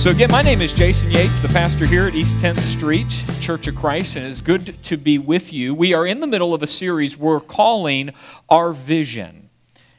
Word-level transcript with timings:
So, 0.00 0.08
again, 0.08 0.30
my 0.30 0.40
name 0.40 0.62
is 0.62 0.72
Jason 0.72 1.10
Yates, 1.10 1.40
the 1.40 1.48
pastor 1.48 1.84
here 1.84 2.06
at 2.06 2.14
East 2.14 2.38
10th 2.38 2.60
Street 2.60 3.22
Church 3.38 3.66
of 3.66 3.76
Christ, 3.76 4.16
and 4.16 4.24
it's 4.24 4.40
good 4.40 4.82
to 4.84 4.96
be 4.96 5.18
with 5.18 5.52
you. 5.52 5.74
We 5.74 5.92
are 5.92 6.06
in 6.06 6.20
the 6.20 6.26
middle 6.26 6.54
of 6.54 6.62
a 6.62 6.66
series 6.66 7.18
we're 7.18 7.38
calling 7.38 8.12
Our 8.48 8.72
Vision. 8.72 9.50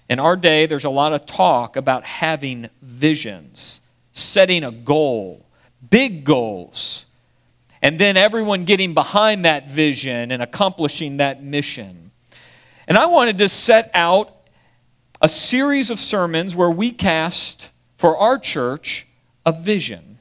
In 0.09 0.17
our 0.17 0.35
day, 0.35 0.65
there's 0.65 0.85
a 0.85 0.89
lot 0.89 1.13
of 1.13 1.27
talk 1.27 1.75
about 1.75 2.03
having 2.03 2.71
visions, 2.81 3.81
setting 4.11 4.63
a 4.63 4.71
goal, 4.71 5.45
big 5.87 6.23
goals, 6.23 7.05
and 7.83 7.99
then 7.99 8.17
everyone 8.17 8.63
getting 8.63 8.95
behind 8.95 9.45
that 9.45 9.69
vision 9.69 10.31
and 10.31 10.41
accomplishing 10.41 11.17
that 11.17 11.43
mission. 11.43 12.09
And 12.87 12.97
I 12.97 13.05
wanted 13.05 13.37
to 13.37 13.47
set 13.47 13.91
out 13.93 14.35
a 15.21 15.29
series 15.29 15.91
of 15.91 15.99
sermons 15.99 16.55
where 16.55 16.71
we 16.71 16.89
cast 16.89 17.69
for 17.97 18.17
our 18.17 18.39
church 18.39 19.05
a 19.45 19.51
vision. 19.51 20.11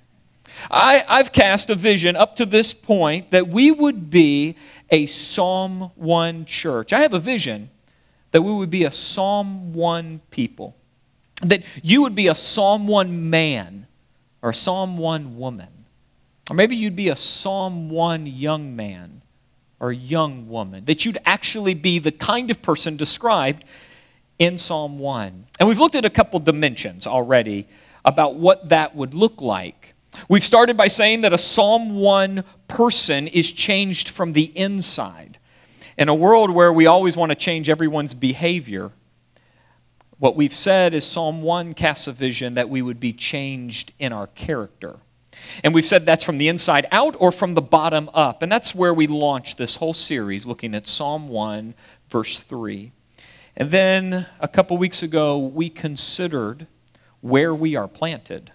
I, 0.71 1.05
I've 1.09 1.33
cast 1.33 1.71
a 1.71 1.75
vision 1.75 2.17
up 2.17 2.37
to 2.37 2.47
this 2.47 2.75
point 2.75 3.31
that 3.31 3.49
we 3.49 3.71
would 3.71 4.11
be 4.11 4.57
a 4.91 5.07
Psalm 5.07 5.91
1 5.95 6.45
church. 6.45 6.93
I 6.93 7.01
have 7.01 7.15
a 7.15 7.19
vision 7.19 7.71
that 8.33 8.43
we 8.43 8.53
would 8.53 8.71
be 8.71 8.85
a 8.85 8.91
Psalm 8.91 9.73
1 9.73 10.21
people, 10.31 10.77
that 11.43 11.63
you 11.83 12.03
would 12.03 12.15
be 12.15 12.29
a 12.29 12.35
Psalm 12.35 12.87
1 12.87 13.31
man 13.31 13.87
or 14.43 14.51
a 14.51 14.55
Psalm 14.55 14.99
1 14.99 15.39
woman, 15.39 15.69
or 16.49 16.57
maybe 16.57 16.77
you'd 16.77 16.97
be 16.97 17.09
a 17.09 17.17
Psalm 17.17 17.91
1 17.91 18.27
young 18.27 18.75
man 18.77 19.23
or 19.79 19.93
young 19.93 20.49
woman, 20.49 20.85
that 20.85 21.05
you'd 21.05 21.19
actually 21.25 21.75
be 21.75 21.99
the 21.99 22.13
kind 22.13 22.51
of 22.51 22.61
person 22.61 22.97
described 22.97 23.65
in 24.39 24.59
Psalm 24.59 24.99
1. 24.99 25.47
And 25.59 25.69
we've 25.69 25.79
looked 25.79 25.95
at 25.95 26.05
a 26.05 26.11
couple 26.11 26.39
dimensions 26.41 27.07
already 27.07 27.67
about 28.05 28.37
what 28.37 28.69
that 28.69 28.95
would 28.95 29.15
look 29.15 29.41
like. 29.41 29.95
We've 30.29 30.43
started 30.43 30.77
by 30.77 30.89
saying 30.89 31.21
that 31.23 31.33
a 31.33 31.39
Psalm 31.39 31.97
1 31.97 32.45
person 32.69 33.29
is 33.29 33.53
changed 33.53 34.09
from 34.09 34.33
the 34.33 34.45
inside. 34.59 35.39
In 35.97 36.09
a 36.09 36.15
world 36.15 36.51
where 36.51 36.73
we 36.73 36.87
always 36.87 37.17
want 37.17 37.31
to 37.31 37.37
change 37.37 37.69
everyone's 37.69 38.15
behavior, 38.15 38.91
what 40.19 40.37
we've 40.37 40.55
said 40.55 40.95
is 40.95 41.07
Psalm 41.07 41.43
1 41.43 41.75
casts 41.75 42.07
a 42.07 42.13
vision 42.13 42.55
that 42.55 42.69
we 42.69 42.83
would 42.83 43.01
be 43.01 43.13
changed 43.13 43.93
in 43.99 44.13
our 44.13 44.27
character. 44.29 44.99
And 45.65 45.75
we've 45.75 45.85
said 45.85 46.05
that's 46.05 46.25
from 46.25 46.39
the 46.39 46.49
inside 46.49 46.87
out 46.93 47.17
or 47.19 47.33
from 47.33 47.55
the 47.55 47.63
bottom 47.63 48.11
up. 48.13 48.43
And 48.43 48.51
that's 48.51 48.75
where 48.75 48.93
we 48.93 49.07
launched 49.07 49.59
this 49.59 49.77
whole 49.77 49.95
series, 49.95 50.47
looking 50.47 50.75
at 50.75 50.87
Psalm 50.87 51.29
1, 51.29 51.75
verse 52.09 52.43
3. 52.43 52.93
And 53.57 53.71
then 53.71 54.27
a 54.41 54.49
couple 54.49 54.77
weeks 54.77 55.03
ago, 55.03 55.39
we 55.39 55.71
considered 55.71 56.67
where 57.21 57.55
we 57.55 57.77
are 57.77 57.89
planted. 57.89 58.53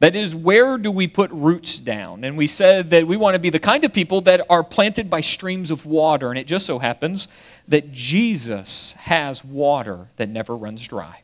That 0.00 0.16
is, 0.16 0.34
where 0.34 0.76
do 0.76 0.90
we 0.90 1.06
put 1.06 1.30
roots 1.30 1.78
down? 1.78 2.24
And 2.24 2.36
we 2.36 2.46
said 2.46 2.90
that 2.90 3.06
we 3.06 3.16
want 3.16 3.34
to 3.36 3.38
be 3.38 3.50
the 3.50 3.58
kind 3.58 3.84
of 3.84 3.92
people 3.92 4.20
that 4.22 4.40
are 4.50 4.62
planted 4.62 5.08
by 5.08 5.20
streams 5.20 5.70
of 5.70 5.86
water. 5.86 6.28
And 6.30 6.38
it 6.38 6.46
just 6.46 6.66
so 6.66 6.78
happens 6.78 7.28
that 7.68 7.92
Jesus 7.92 8.92
has 8.94 9.44
water 9.44 10.08
that 10.16 10.28
never 10.28 10.56
runs 10.56 10.86
dry. 10.86 11.22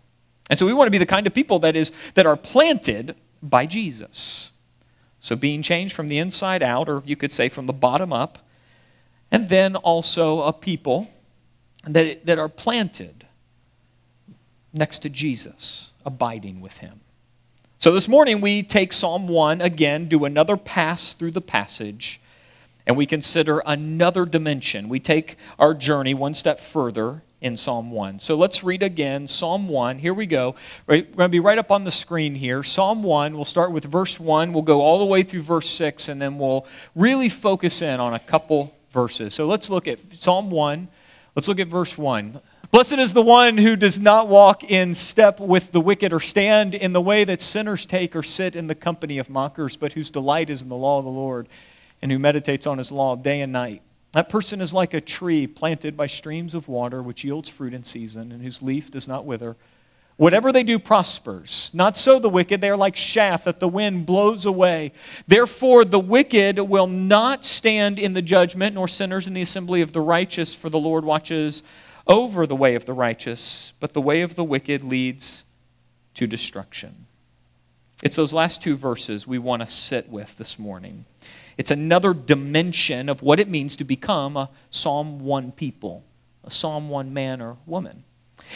And 0.49 0.59
so 0.59 0.67
we 0.67 0.73
want 0.73 0.87
to 0.87 0.93
be 0.93 0.99
the 0.99 1.07
kind 1.07 1.27
of 1.27 1.35
people 1.35 1.59
that 1.61 1.77
is 1.77 1.93
that 2.15 2.27
are 2.27 2.37
planted 2.37 3.17
by 3.43 3.67
Jesus. 3.67 4.53
So 5.21 5.37
being 5.37 5.63
changed 5.63 5.95
from 5.95 6.09
the 6.09 6.19
inside 6.19 6.63
out, 6.63 6.89
or 6.89 7.03
you 7.05 7.17
could 7.17 7.33
say 7.33 7.49
from 7.49 7.67
the 7.67 7.73
bottom 7.73 8.13
up, 8.13 8.39
and 9.31 9.49
then 9.49 9.77
also 9.77 10.43
a 10.43 10.53
people 10.53 11.11
that, 11.85 12.25
that 12.27 12.39
are 12.39 12.49
planted 12.49 13.20
next 14.73 15.01
to 15.01 15.11
Jesus 15.11 15.93
abiding 16.05 16.61
with 16.61 16.79
him. 16.79 17.01
So 17.79 17.93
this 17.93 18.09
morning 18.09 18.41
we 18.41 18.63
take 18.63 18.93
Psalm 18.93 19.27
1 19.27 19.61
again, 19.61 20.07
do 20.07 20.25
another 20.25 20.57
pass 20.57 21.15
through 21.15 21.31
the 21.31 21.41
passage, 21.41 22.21
and 22.87 22.97
we 22.97 23.07
consider 23.07 23.63
another 23.65 24.27
dimension. 24.27 24.89
We 24.89 25.01
take 25.01 25.37
our 25.59 25.75
journey 25.75 26.13
one 26.13 26.35
step 26.35 26.59
further 26.59 27.23
in 27.41 27.57
Psalm 27.57 27.91
1. 27.91 28.19
So 28.19 28.37
let's 28.37 28.63
read 28.63 28.83
again 28.83 29.27
Psalm 29.27 29.67
1. 29.69 29.99
Here 29.99 30.13
we 30.13 30.27
go. 30.27 30.55
We're 30.87 31.03
going 31.03 31.17
to 31.17 31.29
be 31.31 31.41
right 31.41 31.57
up 31.57 31.71
on 31.71 31.85
the 31.85 31.91
screen 31.91 32.35
here. 32.35 32.63
Psalm 32.63 33.03
1, 33.03 33.35
we'll 33.35 33.45
start 33.47 33.73
with 33.73 33.85
verse 33.85 34.21
1. 34.21 34.53
We'll 34.53 34.63
go 34.63 34.83
all 34.83 34.99
the 34.99 35.07
way 35.07 35.23
through 35.23 35.43
verse 35.43 35.69
6, 35.71 36.09
and 36.09 36.21
then 36.21 36.39
we'll 36.39 36.67
really 36.95 37.29
focus 37.29 37.81
in 37.81 37.99
on 37.99 38.13
a 38.13 38.19
couple 38.19 38.75
verses. 38.91 39.35
So 39.35 39.47
let's 39.47 39.71
look 39.71 39.89
at 39.89 39.99
Psalm 40.01 40.51
1. 40.51 40.89
Let's 41.35 41.49
look 41.49 41.61
at 41.61 41.69
verse 41.69 41.97
1. 41.97 42.41
Blessed 42.71 42.99
is 42.99 43.15
the 43.15 43.23
one 43.23 43.59
who 43.59 43.75
does 43.75 43.99
not 43.99 44.29
walk 44.29 44.63
in 44.63 44.95
step 44.95 45.41
with 45.41 45.73
the 45.73 45.81
wicked 45.81 46.13
or 46.13 46.21
stand 46.21 46.73
in 46.73 46.93
the 46.93 47.01
way 47.01 47.25
that 47.25 47.43
sinners 47.43 47.85
take 47.85 48.15
or 48.15 48.23
sit 48.23 48.55
in 48.55 48.69
the 48.69 48.77
company 48.77 49.19
of 49.19 49.29
mockers, 49.29 49.77
but 49.77 49.95
whose 49.95 50.09
delight 50.09 50.49
is 50.49 50.63
in 50.63 50.69
the 50.69 50.77
law 50.77 51.01
of 51.01 51.05
the 51.05 51.11
Lord 51.11 51.49
and 52.01 52.13
who 52.13 52.19
meditates 52.21 52.69
on 52.69 52.79
his 52.79 52.93
law 52.93 53.17
day 53.17 53.41
and 53.41 53.53
night. 53.53 53.83
That 54.13 54.29
person 54.29 54.61
is 54.61 54.73
like 54.73 54.95
a 54.95 55.01
tree 55.01 55.49
planted 55.49 55.97
by 55.97 56.07
streams 56.07 56.55
of 56.55 56.69
water, 56.69 57.03
which 57.03 57.25
yields 57.25 57.49
fruit 57.49 57.75
in 57.75 57.83
season 57.83 58.31
and 58.31 58.41
whose 58.41 58.63
leaf 58.63 58.89
does 58.89 59.09
not 59.09 59.25
wither. 59.25 59.57
Whatever 60.17 60.53
they 60.53 60.63
do 60.63 60.79
prospers. 60.79 61.73
Not 61.75 61.97
so 61.97 62.21
the 62.21 62.29
wicked. 62.29 62.61
They 62.61 62.71
are 62.71 62.77
like 62.77 62.95
chaff 62.95 63.45
that 63.45 63.59
the 63.59 63.67
wind 63.67 64.07
blows 64.07 64.47
away. 64.47 64.93
Therefore, 65.27 65.85
the 65.85 65.99
wicked 65.99 66.61
will 66.61 66.87
not 66.87 67.45
stand 67.45 67.99
in 67.99 68.13
the 68.13 68.23
judgment, 68.23 68.77
nor 68.77 68.87
sinners 68.87 69.27
in 69.27 69.35
the 69.35 69.43
assembly 69.43 69.81
of 69.81 69.93
the 69.93 70.01
righteous, 70.01 70.55
for 70.55 70.71
the 70.71 70.79
Lord 70.79 71.05
watches 71.05 71.65
over 72.11 72.45
the 72.45 72.57
way 72.57 72.75
of 72.75 72.87
the 72.87 72.93
righteous, 72.93 73.73
but 73.79 73.93
the 73.93 74.01
way 74.01 74.21
of 74.21 74.35
the 74.35 74.43
wicked 74.43 74.83
leads 74.83 75.45
to 76.15 76.27
destruction. 76.27 77.07
It's 78.03 78.17
those 78.17 78.35
last 78.35 78.63
two 78.63 78.77
verses 78.77 79.29
we 79.29 79.39
want 79.39 79.63
to 79.63 79.69
sit 79.69 80.09
with 80.09 80.37
this 80.37 80.59
morning. 80.59 81.05
It's 81.57 81.71
another 81.71 82.13
dimension 82.13 83.09
of 83.09 83.23
what 83.23 83.39
it 83.39 83.49
means 83.49 83.77
to 83.77 83.85
become 83.85 84.37
a 84.37 84.51
Psalm 84.71 85.21
1 85.21 85.53
people, 85.53 86.03
a 86.43 86.51
Psalm 86.51 86.89
1 86.89 87.15
man 87.15 87.41
or 87.41 87.59
woman. 87.65 88.03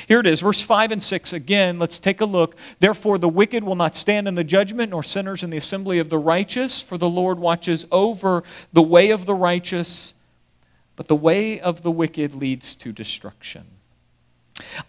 Here 0.08 0.18
it 0.18 0.26
is, 0.26 0.40
verse 0.40 0.60
5 0.60 0.90
and 0.90 1.02
6 1.02 1.32
again. 1.32 1.78
Let's 1.78 2.00
take 2.00 2.20
a 2.20 2.24
look. 2.24 2.56
Therefore, 2.80 3.18
the 3.18 3.28
wicked 3.28 3.62
will 3.62 3.76
not 3.76 3.94
stand 3.94 4.26
in 4.26 4.34
the 4.34 4.42
judgment, 4.42 4.90
nor 4.90 5.04
sinners 5.04 5.44
in 5.44 5.50
the 5.50 5.56
assembly 5.58 6.00
of 6.00 6.08
the 6.08 6.18
righteous, 6.18 6.82
for 6.82 6.98
the 6.98 7.08
Lord 7.08 7.38
watches 7.38 7.86
over 7.92 8.42
the 8.72 8.82
way 8.82 9.10
of 9.10 9.26
the 9.26 9.34
righteous, 9.34 10.14
but 10.96 11.08
the 11.08 11.16
way 11.16 11.60
of 11.60 11.82
the 11.82 11.90
wicked 11.90 12.34
leads 12.34 12.74
to 12.76 12.92
destruction. 12.92 13.64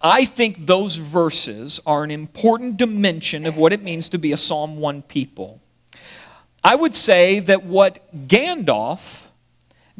I 0.01 0.25
think 0.25 0.65
those 0.65 0.97
verses 0.97 1.79
are 1.85 2.03
an 2.03 2.11
important 2.11 2.77
dimension 2.77 3.45
of 3.45 3.57
what 3.57 3.73
it 3.73 3.81
means 3.81 4.09
to 4.09 4.19
be 4.19 4.31
a 4.31 4.37
Psalm 4.37 4.77
1 4.79 5.01
people. 5.03 5.61
I 6.63 6.75
would 6.75 6.95
say 6.95 7.39
that 7.41 7.63
what 7.63 8.27
Gandalf 8.27 9.27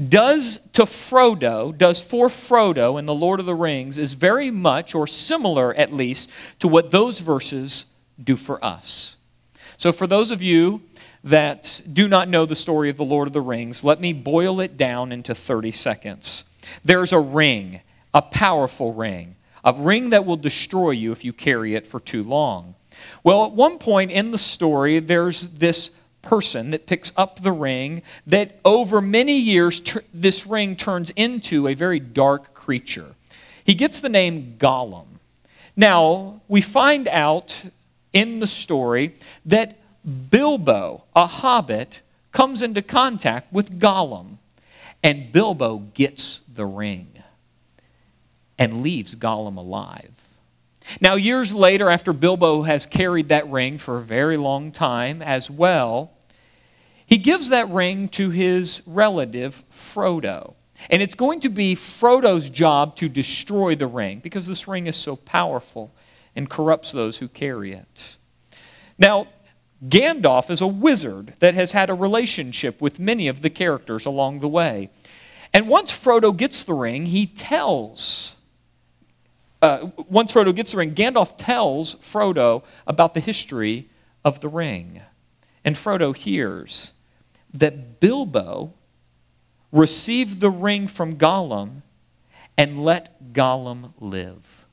does 0.09 0.59
to 0.73 0.83
Frodo, 0.83 1.75
does 1.75 2.01
for 2.01 2.27
Frodo 2.27 2.99
in 2.99 3.05
The 3.05 3.13
Lord 3.13 3.39
of 3.39 3.45
the 3.45 3.55
Rings, 3.55 3.97
is 3.97 4.13
very 4.13 4.51
much, 4.51 4.93
or 4.93 5.07
similar 5.07 5.73
at 5.75 5.93
least, 5.93 6.29
to 6.59 6.67
what 6.67 6.91
those 6.91 7.22
verses 7.22 7.93
do 8.22 8.35
for 8.35 8.63
us. 8.63 9.17
So, 9.77 9.91
for 9.91 10.07
those 10.07 10.31
of 10.31 10.41
you 10.41 10.81
that 11.25 11.81
do 11.91 12.07
not 12.07 12.29
know 12.29 12.45
the 12.45 12.55
story 12.55 12.89
of 12.89 12.97
the 12.97 13.03
Lord 13.03 13.27
of 13.27 13.33
the 13.33 13.41
Rings, 13.41 13.83
let 13.83 13.99
me 13.99 14.13
boil 14.13 14.61
it 14.61 14.77
down 14.77 15.11
into 15.11 15.33
30 15.35 15.71
seconds. 15.71 16.43
There's 16.83 17.11
a 17.11 17.19
ring, 17.19 17.81
a 18.13 18.21
powerful 18.21 18.93
ring, 18.93 19.35
a 19.63 19.73
ring 19.73 20.11
that 20.11 20.25
will 20.25 20.37
destroy 20.37 20.91
you 20.91 21.11
if 21.11 21.25
you 21.25 21.33
carry 21.33 21.73
it 21.73 21.87
for 21.87 21.99
too 21.99 22.23
long. 22.23 22.75
Well, 23.23 23.45
at 23.45 23.51
one 23.53 23.79
point 23.79 24.11
in 24.11 24.29
the 24.29 24.37
story, 24.37 24.99
there's 24.99 25.57
this 25.57 25.99
person 26.21 26.71
that 26.71 26.85
picks 26.85 27.11
up 27.17 27.39
the 27.39 27.51
ring 27.51 28.03
that 28.27 28.59
over 28.63 29.01
many 29.01 29.37
years, 29.37 29.81
this 30.13 30.45
ring 30.45 30.75
turns 30.75 31.09
into 31.11 31.67
a 31.67 31.73
very 31.73 31.99
dark 31.99 32.53
creature. 32.53 33.15
He 33.63 33.73
gets 33.73 33.99
the 33.99 34.09
name 34.09 34.57
Gollum. 34.59 35.05
Now, 35.75 36.41
we 36.47 36.61
find 36.61 37.07
out 37.07 37.66
in 38.13 38.39
the 38.39 38.47
story 38.47 39.16
that 39.45 39.78
Bilbo, 40.05 41.03
a 41.16 41.25
hobbit, 41.25 42.02
comes 42.31 42.61
into 42.61 42.81
contact 42.81 43.52
with 43.52 43.79
Gollum, 43.79 44.37
and 45.03 45.31
Bilbo 45.31 45.79
gets 45.93 46.40
the 46.40 46.66
ring 46.66 47.23
and 48.57 48.81
leaves 48.81 49.16
Gollum 49.16 49.57
alive. 49.57 50.37
Now, 51.02 51.16
years 51.16 51.53
later, 51.53 51.90
after 51.90 52.13
Bilbo 52.13 52.61
has 52.63 52.85
carried 52.85 53.29
that 53.29 53.49
ring 53.49 53.78
for 53.78 53.97
a 53.97 54.02
very 54.02 54.37
long 54.37 54.72
time 54.72 55.22
as 55.22 55.49
well, 55.49 56.11
he 57.05 57.17
gives 57.17 57.49
that 57.49 57.69
ring 57.69 58.07
to 58.09 58.29
his 58.29 58.84
relative, 58.85 59.63
Frodo. 59.69 60.53
And 60.90 61.02
it's 61.02 61.16
going 61.16 61.40
to 61.41 61.49
be 61.49 61.75
Frodo's 61.75 62.49
job 62.49 62.96
to 62.97 63.09
destroy 63.09 63.75
the 63.75 63.87
ring 63.87 64.19
because 64.19 64.46
this 64.46 64.67
ring 64.67 64.87
is 64.87 64.96
so 64.96 65.16
powerful 65.16 65.93
and 66.35 66.49
corrupts 66.49 66.91
those 66.91 67.17
who 67.17 67.28
carry 67.28 67.73
it. 67.73 68.17
Now, 68.97 69.28
Gandalf 69.83 70.49
is 70.49 70.61
a 70.61 70.67
wizard 70.67 71.33
that 71.39 71.53
has 71.53 71.73
had 71.73 71.89
a 71.89 71.93
relationship 71.93 72.81
with 72.81 72.99
many 72.99 73.27
of 73.27 73.41
the 73.41 73.49
characters 73.49 74.05
along 74.05 74.39
the 74.39 74.47
way. 74.47 74.89
And 75.53 75.67
once 75.69 75.91
Frodo 75.91 76.35
gets 76.35 76.63
the 76.63 76.73
ring, 76.73 77.07
he 77.07 77.27
tells, 77.27 78.37
uh, 79.61 79.87
once 80.09 80.33
Frodo 80.33 80.55
gets 80.55 80.72
the 80.72 80.77
ring, 80.77 80.93
Gandalf 80.93 81.37
tells 81.37 81.95
Frodo 81.95 82.63
about 82.87 83.13
the 83.13 83.19
history 83.19 83.89
of 84.23 84.41
the 84.41 84.49
ring. 84.49 85.01
And 85.63 85.75
Frodo 85.75 86.16
hears 86.16 86.93
that 87.53 87.99
Bilbo 87.99 88.73
received 89.71 90.39
the 90.39 90.49
ring 90.49 90.87
from 90.87 91.17
Gollum 91.17 91.81
and 92.57 92.83
let 92.83 93.33
Gollum 93.33 93.93
live. 93.99 94.66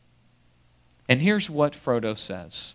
And 1.09 1.21
here's 1.21 1.51
what 1.51 1.73
Frodo 1.73 2.17
says 2.17 2.75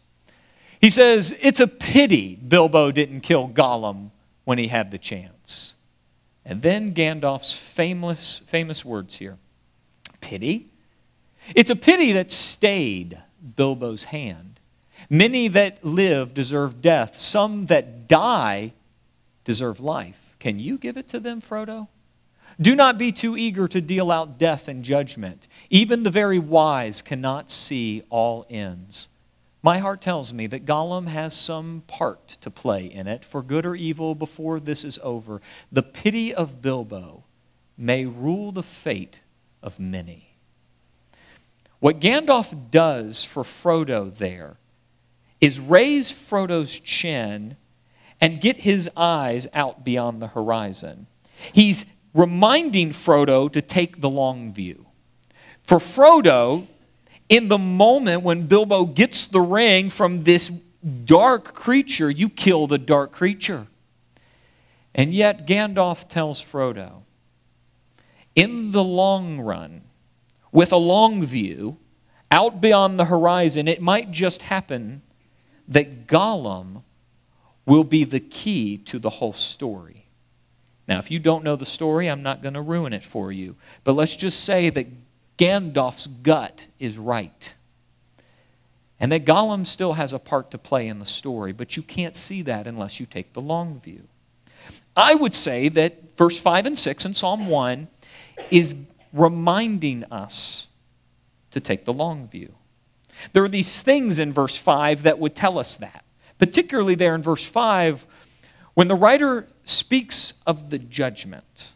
He 0.80 0.90
says, 0.90 1.38
It's 1.42 1.60
a 1.60 1.68
pity 1.68 2.36
Bilbo 2.36 2.92
didn't 2.92 3.22
kill 3.22 3.50
Gollum 3.50 4.12
when 4.46 4.58
he 4.58 4.68
had 4.68 4.92
the 4.92 4.98
chance. 4.98 5.76
And 6.46 6.62
then 6.62 6.94
Gandalf's 6.94 7.58
famous, 7.58 8.40
famous 8.40 8.86
words 8.86 9.18
here 9.18 9.38
Pity? 10.22 10.68
It's 11.56 11.70
a 11.70 11.76
pity 11.76 12.12
that 12.14 12.32
stayed 12.32 13.22
Bilbo's 13.56 14.06
hand. 14.06 14.60
Many 15.10 15.48
that 15.50 15.86
live 15.86 16.34
deserve 16.34 16.82
death, 16.82 17.18
some 17.18 17.68
that 17.68 18.08
die 18.08 18.74
deserve 19.46 19.80
life. 19.80 20.36
Can 20.40 20.60
you 20.60 20.78
give 20.78 20.98
it 20.98 21.08
to 21.10 21.20
them, 21.20 21.40
Frodo? 21.40 21.88
Do 22.60 22.76
not 22.76 22.98
be 22.98 23.12
too 23.12 23.38
eager 23.38 23.68
to 23.68 23.80
deal 23.80 24.12
out 24.12 24.38
death 24.38 24.68
and 24.68 24.84
judgment. 24.84 25.48
Even 25.70 26.04
the 26.04 26.10
very 26.10 26.40
wise 26.40 27.02
cannot 27.02 27.50
see 27.50 28.04
all 28.10 28.46
ends. 28.50 29.08
My 29.68 29.80
heart 29.80 30.00
tells 30.00 30.32
me 30.32 30.48
that 30.48 30.64
Gollum 30.64 31.08
has 31.08 31.36
some 31.36 31.84
part 31.88 32.30
to 32.40 32.50
play 32.50 32.86
in 32.86 33.06
it, 33.06 33.26
for 33.26 33.42
good 33.42 33.66
or 33.66 33.76
evil, 33.76 34.16
before 34.16 34.62
this 34.62 34.86
is 34.86 34.98
over. 35.04 35.42
The 35.74 35.84
pity 35.84 36.34
of 36.34 36.62
Bilbo 36.62 37.26
may 37.78 38.06
rule 38.06 38.54
the 38.54 38.64
fate 38.64 39.20
of 39.62 39.78
many. 39.78 40.36
What 41.82 42.00
Gandalf 42.00 42.72
does 42.72 43.26
for 43.26 43.44
Frodo 43.44 44.10
there 44.10 44.56
is 45.42 45.60
raise 45.60 46.14
Frodo's 46.14 46.80
chin 46.80 47.58
and 48.22 48.40
get 48.40 48.60
his 48.60 48.90
eyes 48.96 49.50
out 49.54 49.84
beyond 49.84 50.22
the 50.22 50.28
horizon. 50.28 51.08
He's 51.52 51.94
reminding 52.14 52.92
Frodo 52.92 53.52
to 53.52 53.62
take 53.62 54.00
the 54.00 54.10
long 54.10 54.54
view. 54.54 54.86
For 55.64 55.80
Frodo, 55.80 56.68
in 57.30 57.48
the 57.48 57.58
moment 57.58 58.24
when 58.24 58.48
Bilbo 58.48 58.86
gets 58.86 59.28
the 59.28 59.42
ring 59.42 59.90
from 59.90 60.22
this 60.22 60.50
dark 61.06 61.54
creature, 61.54 62.10
you 62.10 62.30
kill 62.30 62.68
the 62.68 62.78
dark 62.78 63.12
creature. 63.12 63.68
And 64.96 65.14
yet, 65.14 65.46
Gandalf 65.46 66.08
tells 66.08 66.44
Frodo, 66.44 67.04
in 68.36 68.72
the 68.72 68.84
long 68.84 69.40
run, 69.40 69.82
with 70.52 70.72
a 70.72 70.78
long 70.78 71.24
view, 71.24 71.78
out 72.32 72.62
beyond 72.62 73.00
the 73.00 73.06
horizon, 73.06 73.68
it 73.68 73.82
might 73.82 74.12
just 74.12 74.44
happen 74.44 75.02
that 75.68 76.08
Gollum 76.08 76.84
will 77.66 77.84
be 77.84 78.04
the 78.04 78.20
key 78.20 78.78
to 78.78 78.98
the 78.98 79.10
whole 79.10 79.34
story. 79.34 80.06
Now, 80.88 81.00
if 81.00 81.12
you 81.12 81.20
don't 81.20 81.44
know 81.44 81.56
the 81.56 81.66
story, 81.66 82.08
I'm 82.08 82.24
not 82.24 82.42
going 82.42 82.54
to 82.54 82.62
ruin 82.62 82.94
it 82.94 83.04
for 83.04 83.32
you. 83.32 83.56
But 83.84 83.94
let's 83.94 84.16
just 84.16 84.44
say 84.44 84.70
that 84.70 84.88
Gandalf's 85.38 86.08
gut 86.08 86.68
is 86.80 86.98
right. 86.98 87.54
And 89.00 89.12
that 89.12 89.26
Gollum 89.26 89.66
still 89.66 89.94
has 89.94 90.12
a 90.12 90.20
part 90.20 90.50
to 90.52 90.58
play 90.58 90.88
in 90.88 91.00
the 91.00 91.06
story, 91.06 91.52
but 91.52 91.78
you 91.78 91.84
can't 91.84 92.16
see 92.16 92.42
that 92.44 92.66
unless 92.66 93.00
you 93.00 93.06
take 93.06 93.34
the 93.34 93.42
long 93.42 93.80
view. 93.80 94.08
I 94.96 95.14
would 95.14 95.36
say 95.36 95.70
that 95.70 96.18
verse 96.18 96.40
5 96.40 96.66
and 96.66 96.78
6 96.78 97.06
in 97.06 97.14
Psalm 97.14 97.48
1 97.48 97.88
is 98.50 98.88
reminding 99.14 100.04
us 100.06 100.68
to 101.52 101.60
take 101.60 101.86
the 101.86 101.94
long 101.94 102.28
view. 102.28 102.54
There 103.34 103.44
are 103.44 103.50
these 103.50 103.82
things 103.82 104.18
in 104.18 104.34
verse 104.34 104.58
5 104.58 105.04
that 105.04 105.20
would 105.20 105.36
tell 105.36 105.60
us 105.60 105.78
that. 105.78 106.04
Particularly 106.40 106.96
there 106.96 107.16
in 107.16 107.22
verse 107.22 107.46
5, 107.46 108.06
when 108.74 108.88
the 108.88 108.96
writer 108.96 109.48
speaks 109.64 110.42
of 110.46 110.70
the 110.70 110.78
judgment. 110.78 111.74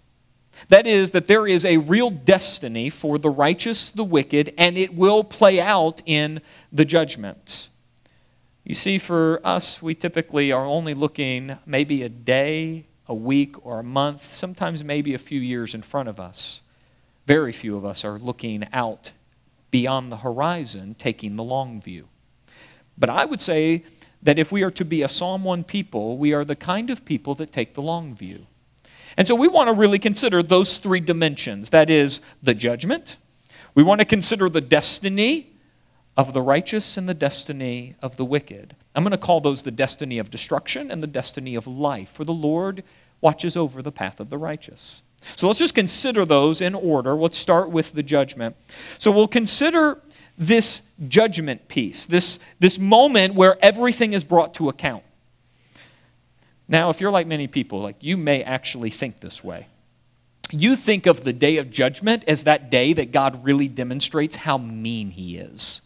That 0.71 0.88
is, 0.88 1.12
that 1.12 1.27
there 1.27 1.45
is 1.45 1.65
a 1.65 1.75
real 1.75 2.09
destiny 2.09 2.89
for 2.89 3.18
the 3.18 3.29
righteous, 3.29 3.89
the 3.89 4.06
wicked, 4.06 4.53
and 4.57 4.77
it 4.77 4.94
will 4.94 5.21
play 5.21 5.59
out 5.59 6.01
in 6.06 6.39
the 6.71 6.85
judgment. 6.85 7.68
You 8.63 8.73
see, 8.73 8.97
for 8.97 9.41
us, 9.44 9.81
we 9.81 9.95
typically 9.95 10.50
are 10.53 10.63
only 10.63 10.94
looking 10.94 11.57
maybe 11.65 12.03
a 12.03 12.09
day, 12.09 12.85
a 13.06 13.13
week, 13.13 13.65
or 13.65 13.81
a 13.81 13.83
month, 13.83 14.23
sometimes 14.23 14.81
maybe 14.81 15.13
a 15.13 15.18
few 15.18 15.41
years 15.41 15.75
in 15.75 15.81
front 15.81 16.07
of 16.07 16.21
us. 16.21 16.62
Very 17.27 17.51
few 17.51 17.75
of 17.75 17.83
us 17.83 18.06
are 18.06 18.18
looking 18.18 18.65
out 18.71 19.12
beyond 19.71 20.09
the 20.09 20.18
horizon, 20.18 20.95
taking 20.97 21.35
the 21.35 21.44
long 21.44 21.81
view. 21.81 22.07
But 22.97 23.09
I 23.09 23.25
would 23.25 23.41
say 23.41 23.83
that 24.23 24.39
if 24.39 24.53
we 24.53 24.63
are 24.63 24.71
to 24.71 24.85
be 24.85 25.01
a 25.01 25.09
Psalm 25.09 25.44
1 25.44 25.65
people, 25.65 26.18
we 26.18 26.31
are 26.31 26.45
the 26.45 26.56
kind 26.56 26.89
of 26.89 27.03
people 27.03 27.35
that 27.35 27.51
take 27.51 27.73
the 27.73 27.81
long 27.81 28.15
view. 28.15 28.47
And 29.18 29.28
so 29.28 29.36
we 29.36 29.48
want 29.48 29.68
to 29.68 29.74
really 29.74 30.00
consider 30.00 30.42
those 30.42 30.78
three 30.78 31.00
dimensions 31.00 31.69
that 31.72 31.90
is, 31.90 32.22
the 32.42 32.54
judgment, 32.54 33.18
we 33.75 33.84
want 33.84 34.00
to 34.02 34.06
consider 34.06 34.50
the 34.50 34.62
destiny 34.62 35.48
of 36.18 36.34
the 36.34 36.42
righteous 36.42 36.98
and 36.98 37.08
the 37.08 37.13
destiny 37.13 37.96
of 38.02 38.18
the 38.18 38.25
wicked. 38.25 38.75
I'm 38.94 39.04
going 39.04 39.12
to 39.12 39.18
call 39.18 39.40
those 39.40 39.63
the 39.63 39.72
destiny 39.72 40.18
of 40.18 40.30
destruction 40.30 40.92
and 40.92 41.02
the 41.02 41.08
destiny 41.08 41.56
of 41.56 41.68
life, 41.68 42.10
for 42.10 42.25
the 42.25 42.34
Lord 42.34 42.84
watches 43.22 43.56
over 43.56 43.81
the 43.81 43.92
path 43.92 44.19
of 44.19 44.30
the 44.30 44.38
righteous. 44.38 45.04
So 45.36 45.48
let's 45.48 45.60
just 45.60 45.75
consider 45.75 46.25
those 46.25 46.62
in 46.62 46.75
order. 46.75 47.14
Let's 47.14 47.38
start 47.38 47.69
with 47.69 47.94
the 47.94 48.04
judgment. 48.04 48.56
So 48.98 49.12
we'll 49.12 49.28
consider 49.28 50.02
this 50.38 50.94
judgment 51.07 51.68
piece, 51.68 52.06
this, 52.07 52.40
this 52.60 52.80
moment 52.80 53.36
where 53.36 53.57
everything 53.64 54.14
is 54.14 54.24
brought 54.24 54.54
to 54.56 54.69
account. 54.69 55.04
Now, 56.71 56.89
if 56.89 57.01
you're 57.01 57.12
like 57.12 57.27
many 57.27 57.47
people, 57.47 57.81
like 57.81 57.97
you 58.00 58.15
may 58.15 58.44
actually 58.44 58.89
think 58.89 59.19
this 59.19 59.44
way. 59.44 59.68
You 60.51 60.77
think 60.77 61.06
of 61.06 61.23
the 61.23 61.33
day 61.33 61.57
of 61.57 61.69
judgment 61.69 62.23
as 62.27 62.45
that 62.45 62.71
day 62.71 62.94
that 62.94 63.12
God 63.12 63.44
really 63.44 63.68
demonstrates 63.68 64.38
how 64.38 64.57
mean 64.57 65.12
he 65.12 65.38
is. 65.38 65.81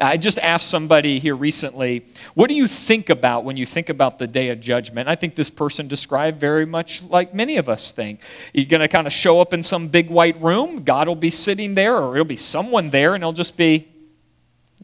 I 0.00 0.16
just 0.16 0.38
asked 0.38 0.70
somebody 0.70 1.18
here 1.18 1.36
recently, 1.36 2.06
what 2.32 2.48
do 2.48 2.54
you 2.54 2.66
think 2.66 3.10
about 3.10 3.44
when 3.44 3.58
you 3.58 3.66
think 3.66 3.90
about 3.90 4.18
the 4.18 4.26
day 4.26 4.48
of 4.48 4.60
judgment? 4.60 5.10
I 5.10 5.14
think 5.14 5.34
this 5.34 5.50
person 5.50 5.88
described 5.88 6.40
very 6.40 6.64
much 6.64 7.02
like 7.04 7.34
many 7.34 7.58
of 7.58 7.68
us 7.68 7.92
think. 7.92 8.20
You're 8.54 8.64
going 8.64 8.80
to 8.80 8.88
kind 8.88 9.06
of 9.06 9.12
show 9.12 9.42
up 9.42 9.52
in 9.52 9.62
some 9.62 9.88
big 9.88 10.08
white 10.08 10.40
room, 10.40 10.84
God 10.84 11.06
will 11.06 11.14
be 11.16 11.30
sitting 11.30 11.74
there, 11.74 11.96
or 11.96 12.14
it'll 12.14 12.24
be 12.24 12.34
someone 12.34 12.90
there, 12.90 13.14
and 13.14 13.22
it'll 13.22 13.34
just 13.34 13.58
be, 13.58 13.88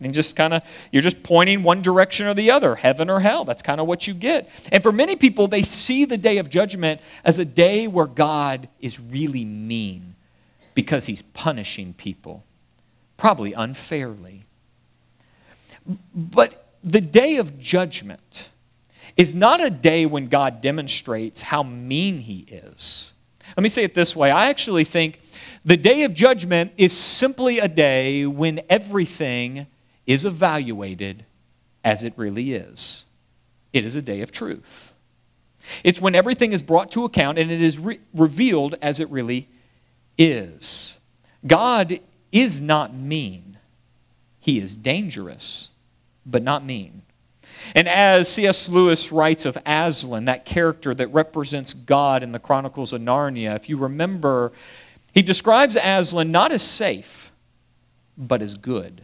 and 0.00 0.14
just 0.14 0.36
kind 0.36 0.54
of, 0.54 0.62
you're 0.90 1.02
just 1.02 1.22
pointing 1.22 1.62
one 1.62 1.82
direction 1.82 2.26
or 2.26 2.34
the 2.34 2.50
other, 2.50 2.76
heaven 2.76 3.10
or 3.10 3.20
hell. 3.20 3.44
That's 3.44 3.62
kind 3.62 3.80
of 3.80 3.86
what 3.86 4.06
you 4.06 4.14
get. 4.14 4.48
And 4.72 4.82
for 4.82 4.92
many 4.92 5.16
people, 5.16 5.46
they 5.46 5.62
see 5.62 6.04
the 6.04 6.16
day 6.16 6.38
of 6.38 6.48
judgment 6.48 7.00
as 7.24 7.38
a 7.38 7.44
day 7.44 7.86
where 7.86 8.06
God 8.06 8.68
is 8.80 8.98
really 8.98 9.44
mean 9.44 10.14
because 10.74 11.06
he's 11.06 11.22
punishing 11.22 11.94
people, 11.94 12.44
probably 13.16 13.52
unfairly. 13.52 14.44
But 16.14 16.66
the 16.82 17.00
day 17.00 17.36
of 17.36 17.58
judgment 17.58 18.50
is 19.16 19.34
not 19.34 19.62
a 19.62 19.70
day 19.70 20.06
when 20.06 20.28
God 20.28 20.60
demonstrates 20.60 21.42
how 21.42 21.62
mean 21.62 22.20
he 22.20 22.46
is. 22.48 23.12
Let 23.56 23.62
me 23.62 23.68
say 23.68 23.84
it 23.84 23.94
this 23.94 24.14
way 24.14 24.30
I 24.30 24.48
actually 24.48 24.84
think 24.84 25.20
the 25.64 25.76
day 25.76 26.04
of 26.04 26.14
judgment 26.14 26.72
is 26.78 26.96
simply 26.96 27.58
a 27.58 27.68
day 27.68 28.24
when 28.24 28.62
everything 28.70 29.66
is 30.10 30.24
evaluated 30.24 31.24
as 31.84 32.02
it 32.02 32.12
really 32.16 32.52
is. 32.52 33.04
It 33.72 33.84
is 33.84 33.94
a 33.94 34.02
day 34.02 34.20
of 34.20 34.32
truth. 34.32 34.92
It's 35.84 36.00
when 36.00 36.14
everything 36.14 36.52
is 36.52 36.62
brought 36.62 36.90
to 36.92 37.04
account 37.04 37.38
and 37.38 37.50
it 37.50 37.62
is 37.62 37.78
re- 37.78 38.00
revealed 38.12 38.74
as 38.82 38.98
it 38.98 39.08
really 39.08 39.48
is. 40.18 40.98
God 41.46 42.00
is 42.32 42.60
not 42.60 42.94
mean, 42.94 43.58
He 44.40 44.58
is 44.58 44.76
dangerous 44.76 45.70
but 46.26 46.42
not 46.42 46.64
mean. 46.64 47.02
And 47.74 47.88
as 47.88 48.28
C.S. 48.28 48.68
Lewis 48.68 49.12
writes 49.12 49.44
of 49.44 49.58
Aslan, 49.66 50.24
that 50.24 50.44
character 50.44 50.94
that 50.94 51.08
represents 51.08 51.74
God 51.74 52.22
in 52.22 52.32
the 52.32 52.38
Chronicles 52.38 52.92
of 52.92 53.00
Narnia, 53.00 53.54
if 53.54 53.68
you 53.68 53.76
remember, 53.76 54.52
he 55.12 55.22
describes 55.22 55.76
Aslan 55.76 56.30
not 56.30 56.52
as 56.52 56.62
safe, 56.62 57.30
but 58.16 58.42
as 58.42 58.54
good. 58.54 59.02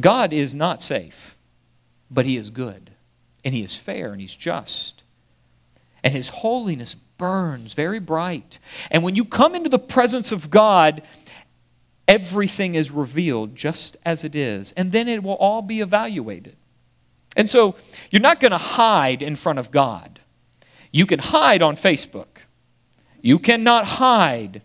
God 0.00 0.32
is 0.32 0.54
not 0.54 0.80
safe, 0.80 1.36
but 2.10 2.26
he 2.26 2.36
is 2.36 2.50
good, 2.50 2.90
and 3.44 3.54
he 3.54 3.62
is 3.62 3.76
fair, 3.76 4.12
and 4.12 4.20
he's 4.20 4.36
just. 4.36 5.02
And 6.02 6.14
his 6.14 6.28
holiness 6.28 6.94
burns 6.94 7.74
very 7.74 8.00
bright. 8.00 8.58
And 8.90 9.02
when 9.02 9.14
you 9.14 9.24
come 9.24 9.54
into 9.54 9.68
the 9.68 9.78
presence 9.78 10.32
of 10.32 10.50
God, 10.50 11.02
everything 12.08 12.74
is 12.74 12.90
revealed 12.90 13.54
just 13.54 13.96
as 14.04 14.24
it 14.24 14.34
is, 14.34 14.72
and 14.72 14.92
then 14.92 15.08
it 15.08 15.22
will 15.22 15.34
all 15.34 15.62
be 15.62 15.80
evaluated. 15.80 16.56
And 17.36 17.48
so 17.48 17.76
you're 18.10 18.20
not 18.20 18.40
going 18.40 18.52
to 18.52 18.58
hide 18.58 19.22
in 19.22 19.36
front 19.36 19.58
of 19.58 19.70
God. 19.70 20.20
You 20.90 21.06
can 21.06 21.18
hide 21.18 21.62
on 21.62 21.76
Facebook. 21.76 22.26
You 23.22 23.38
cannot 23.38 23.84
hide 23.84 24.62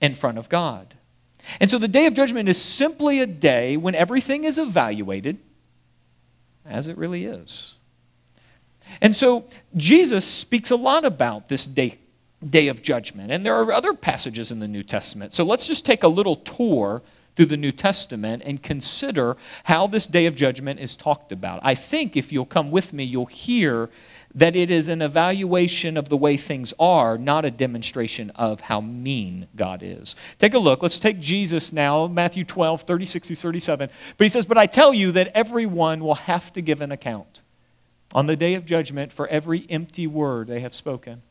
in 0.00 0.14
front 0.14 0.36
of 0.36 0.48
God. 0.48 0.89
And 1.60 1.70
so 1.70 1.78
the 1.78 1.88
day 1.88 2.06
of 2.06 2.14
judgment 2.14 2.48
is 2.48 2.60
simply 2.60 3.20
a 3.20 3.26
day 3.26 3.76
when 3.76 3.94
everything 3.94 4.44
is 4.44 4.58
evaluated 4.58 5.38
as 6.64 6.88
it 6.88 6.96
really 6.96 7.24
is. 7.24 7.74
And 9.00 9.14
so 9.14 9.46
Jesus 9.76 10.24
speaks 10.24 10.70
a 10.70 10.76
lot 10.76 11.04
about 11.04 11.48
this 11.48 11.66
day, 11.66 11.98
day 12.48 12.68
of 12.68 12.82
judgment. 12.82 13.30
And 13.30 13.44
there 13.44 13.54
are 13.54 13.72
other 13.72 13.94
passages 13.94 14.50
in 14.50 14.60
the 14.60 14.68
New 14.68 14.82
Testament. 14.82 15.32
So 15.32 15.44
let's 15.44 15.66
just 15.66 15.86
take 15.86 16.02
a 16.02 16.08
little 16.08 16.36
tour 16.36 17.02
through 17.36 17.46
the 17.46 17.56
New 17.56 17.72
Testament 17.72 18.42
and 18.44 18.62
consider 18.62 19.36
how 19.64 19.86
this 19.86 20.06
day 20.06 20.26
of 20.26 20.34
judgment 20.34 20.80
is 20.80 20.96
talked 20.96 21.32
about. 21.32 21.60
I 21.62 21.74
think 21.74 22.16
if 22.16 22.32
you'll 22.32 22.44
come 22.44 22.70
with 22.70 22.92
me, 22.92 23.04
you'll 23.04 23.26
hear 23.26 23.88
that 24.34 24.54
it 24.54 24.70
is 24.70 24.88
an 24.88 25.02
evaluation 25.02 25.96
of 25.96 26.08
the 26.08 26.16
way 26.16 26.36
things 26.36 26.72
are, 26.78 27.18
not 27.18 27.44
a 27.44 27.50
demonstration 27.50 28.30
of 28.36 28.60
how 28.60 28.80
mean 28.80 29.48
God 29.56 29.82
is. 29.82 30.14
Take 30.38 30.54
a 30.54 30.58
look. 30.58 30.82
Let's 30.82 31.00
take 31.00 31.18
Jesus 31.18 31.72
now, 31.72 32.06
Matthew 32.06 32.44
12, 32.44 32.82
36 32.82 33.26
through 33.26 33.36
37. 33.36 33.90
But 34.16 34.24
he 34.24 34.28
says, 34.28 34.44
But 34.44 34.58
I 34.58 34.66
tell 34.66 34.94
you 34.94 35.10
that 35.12 35.32
everyone 35.34 36.00
will 36.00 36.14
have 36.14 36.52
to 36.52 36.60
give 36.60 36.80
an 36.80 36.92
account 36.92 37.42
on 38.14 38.26
the 38.26 38.36
day 38.36 38.54
of 38.54 38.66
judgment 38.66 39.10
for 39.10 39.26
every 39.28 39.66
empty 39.68 40.06
word 40.06 40.46
they 40.46 40.60
have 40.60 40.74
spoken. 40.74 41.22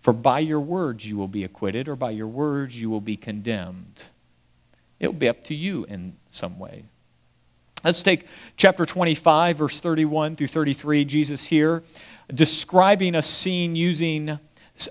For 0.00 0.12
by 0.12 0.40
your 0.40 0.60
words 0.60 1.08
you 1.08 1.16
will 1.16 1.28
be 1.28 1.44
acquitted, 1.44 1.88
or 1.88 1.96
by 1.96 2.10
your 2.10 2.26
words 2.26 2.80
you 2.80 2.90
will 2.90 3.00
be 3.00 3.16
condemned. 3.16 4.04
It 4.98 5.06
will 5.06 5.14
be 5.14 5.28
up 5.28 5.44
to 5.44 5.54
you 5.54 5.84
in 5.84 6.16
some 6.28 6.58
way. 6.58 6.84
Let's 7.84 8.02
take 8.02 8.26
chapter 8.56 8.86
25, 8.86 9.58
verse 9.58 9.80
31 9.80 10.36
through 10.36 10.46
33. 10.46 11.04
Jesus 11.04 11.46
here 11.46 11.82
describing 12.32 13.14
a 13.14 13.22
scene 13.22 13.76
using 13.76 14.38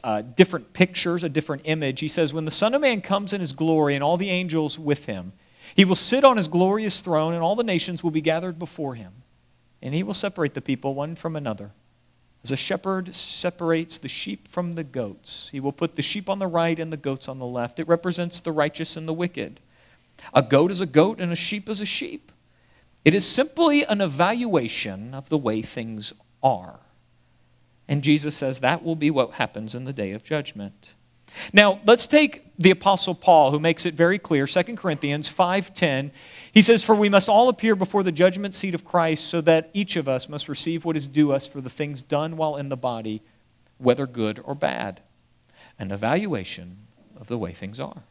uh, 0.03 0.21
different 0.21 0.73
pictures, 0.73 1.23
a 1.23 1.29
different 1.29 1.63
image. 1.65 1.99
He 1.99 2.07
says, 2.07 2.33
When 2.33 2.45
the 2.45 2.51
Son 2.51 2.73
of 2.73 2.81
Man 2.81 3.01
comes 3.01 3.33
in 3.33 3.41
his 3.41 3.53
glory 3.53 3.95
and 3.95 4.03
all 4.03 4.17
the 4.17 4.29
angels 4.29 4.79
with 4.79 5.05
him, 5.05 5.33
he 5.75 5.85
will 5.85 5.95
sit 5.95 6.23
on 6.23 6.37
his 6.37 6.47
glorious 6.47 7.01
throne, 7.01 7.33
and 7.33 7.41
all 7.41 7.55
the 7.55 7.63
nations 7.63 8.03
will 8.03 8.11
be 8.11 8.21
gathered 8.21 8.59
before 8.59 8.95
him. 8.95 9.13
And 9.81 9.93
he 9.93 10.03
will 10.03 10.13
separate 10.13 10.53
the 10.53 10.61
people 10.61 10.93
one 10.93 11.15
from 11.15 11.35
another. 11.35 11.71
As 12.43 12.51
a 12.51 12.57
shepherd 12.57 13.15
separates 13.15 13.97
the 13.97 14.09
sheep 14.09 14.47
from 14.47 14.73
the 14.73 14.83
goats, 14.83 15.49
he 15.51 15.59
will 15.59 15.71
put 15.71 15.95
the 15.95 16.01
sheep 16.01 16.29
on 16.29 16.39
the 16.39 16.47
right 16.47 16.77
and 16.77 16.91
the 16.91 16.97
goats 16.97 17.27
on 17.27 17.39
the 17.39 17.45
left. 17.45 17.79
It 17.79 17.87
represents 17.87 18.39
the 18.39 18.51
righteous 18.51 18.95
and 18.97 19.07
the 19.07 19.13
wicked. 19.13 19.59
A 20.33 20.41
goat 20.41 20.69
is 20.69 20.81
a 20.81 20.85
goat, 20.85 21.19
and 21.19 21.31
a 21.31 21.37
sheep 21.37 21.69
is 21.69 21.81
a 21.81 21.85
sheep. 21.85 22.31
It 23.03 23.15
is 23.15 23.27
simply 23.27 23.83
an 23.83 23.99
evaluation 23.99 25.13
of 25.13 25.29
the 25.29 25.37
way 25.37 25.61
things 25.61 26.13
are. 26.41 26.79
And 27.87 28.03
Jesus 28.03 28.35
says 28.35 28.59
that 28.59 28.83
will 28.83 28.95
be 28.95 29.11
what 29.11 29.33
happens 29.33 29.75
in 29.75 29.85
the 29.85 29.93
day 29.93 30.11
of 30.11 30.23
judgment. 30.23 30.93
Now, 31.51 31.79
let's 31.85 32.07
take 32.07 32.43
the 32.57 32.71
apostle 32.71 33.15
Paul 33.15 33.51
who 33.51 33.59
makes 33.59 33.85
it 33.85 33.93
very 33.93 34.19
clear, 34.19 34.45
2 34.45 34.77
Corinthians 34.77 35.27
5:10. 35.27 36.11
He 36.51 36.61
says, 36.61 36.83
"For 36.83 36.95
we 36.95 37.09
must 37.09 37.27
all 37.27 37.49
appear 37.49 37.75
before 37.75 38.03
the 38.03 38.11
judgment 38.11 38.53
seat 38.53 38.75
of 38.75 38.85
Christ, 38.85 39.25
so 39.25 39.41
that 39.41 39.69
each 39.73 39.95
of 39.95 40.07
us 40.07 40.29
must 40.29 40.47
receive 40.47 40.85
what 40.85 40.95
is 40.95 41.07
due 41.07 41.31
us 41.31 41.47
for 41.47 41.59
the 41.59 41.69
things 41.69 42.03
done 42.03 42.37
while 42.37 42.55
in 42.55 42.69
the 42.69 42.77
body, 42.77 43.21
whether 43.79 44.05
good 44.05 44.39
or 44.43 44.53
bad." 44.53 45.01
An 45.79 45.91
evaluation 45.91 46.85
of 47.19 47.27
the 47.27 47.37
way 47.37 47.51
things 47.51 47.79
are. 47.79 48.03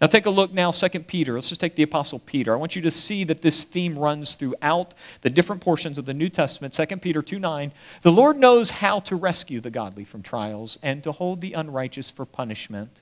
Now 0.00 0.06
take 0.06 0.26
a 0.26 0.30
look 0.30 0.52
now, 0.52 0.72
2 0.72 1.00
Peter. 1.00 1.34
Let's 1.34 1.48
just 1.48 1.60
take 1.60 1.74
the 1.74 1.82
Apostle 1.82 2.18
Peter. 2.18 2.52
I 2.52 2.56
want 2.56 2.76
you 2.76 2.82
to 2.82 2.90
see 2.90 3.24
that 3.24 3.40
this 3.40 3.64
theme 3.64 3.98
runs 3.98 4.34
throughout 4.34 4.92
the 5.22 5.30
different 5.30 5.62
portions 5.62 5.96
of 5.96 6.04
the 6.04 6.12
New 6.12 6.28
Testament. 6.28 6.74
2 6.74 6.98
Peter 6.98 7.22
2 7.22 7.38
9. 7.38 7.72
The 8.02 8.12
Lord 8.12 8.38
knows 8.38 8.70
how 8.72 8.98
to 9.00 9.16
rescue 9.16 9.60
the 9.60 9.70
godly 9.70 10.04
from 10.04 10.22
trials 10.22 10.78
and 10.82 11.02
to 11.02 11.12
hold 11.12 11.40
the 11.40 11.54
unrighteous 11.54 12.10
for 12.10 12.26
punishment 12.26 13.00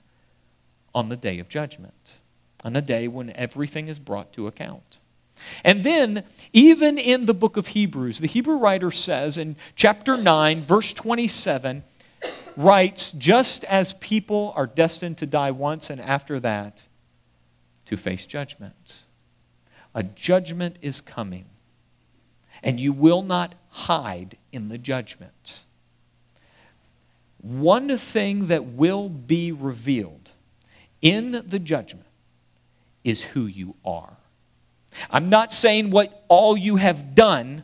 on 0.93 1.09
the 1.09 1.17
day 1.17 1.39
of 1.39 1.49
judgment, 1.49 2.19
on 2.63 2.77
a 2.77 2.81
day 2.81 3.09
when 3.09 3.29
everything 3.31 3.89
is 3.89 3.99
brought 3.99 4.31
to 4.33 4.47
account. 4.47 4.99
And 5.65 5.83
then, 5.83 6.23
even 6.53 6.97
in 6.97 7.25
the 7.25 7.33
book 7.33 7.57
of 7.57 7.67
Hebrews, 7.67 8.21
the 8.21 8.27
Hebrew 8.27 8.57
writer 8.57 8.89
says 8.89 9.37
in 9.37 9.57
chapter 9.75 10.15
9, 10.15 10.61
verse 10.61 10.93
27, 10.93 11.83
writes, 12.57 13.11
just 13.11 13.63
as 13.65 13.93
people 13.93 14.53
are 14.55 14.67
destined 14.67 15.17
to 15.17 15.25
die 15.25 15.51
once 15.51 15.89
and 15.89 15.99
after 15.99 16.39
that 16.39 16.85
to 17.85 17.97
face 17.97 18.25
judgment. 18.25 19.03
A 19.93 20.03
judgment 20.03 20.77
is 20.81 21.01
coming, 21.01 21.45
and 22.61 22.79
you 22.79 22.91
will 22.91 23.21
not 23.21 23.55
hide 23.69 24.37
in 24.51 24.69
the 24.69 24.77
judgment. 24.77 25.63
One 27.41 27.95
thing 27.97 28.47
that 28.47 28.65
will 28.65 29.07
be 29.07 29.51
revealed 29.51 30.31
in 31.01 31.31
the 31.31 31.59
judgment 31.59 32.07
is 33.03 33.21
who 33.21 33.45
you 33.45 33.75
are. 33.85 34.17
I'm 35.11 35.29
not 35.29 35.53
saying 35.53 35.91
what 35.91 36.25
all 36.27 36.57
you 36.57 36.77
have 36.77 37.13
done, 37.13 37.63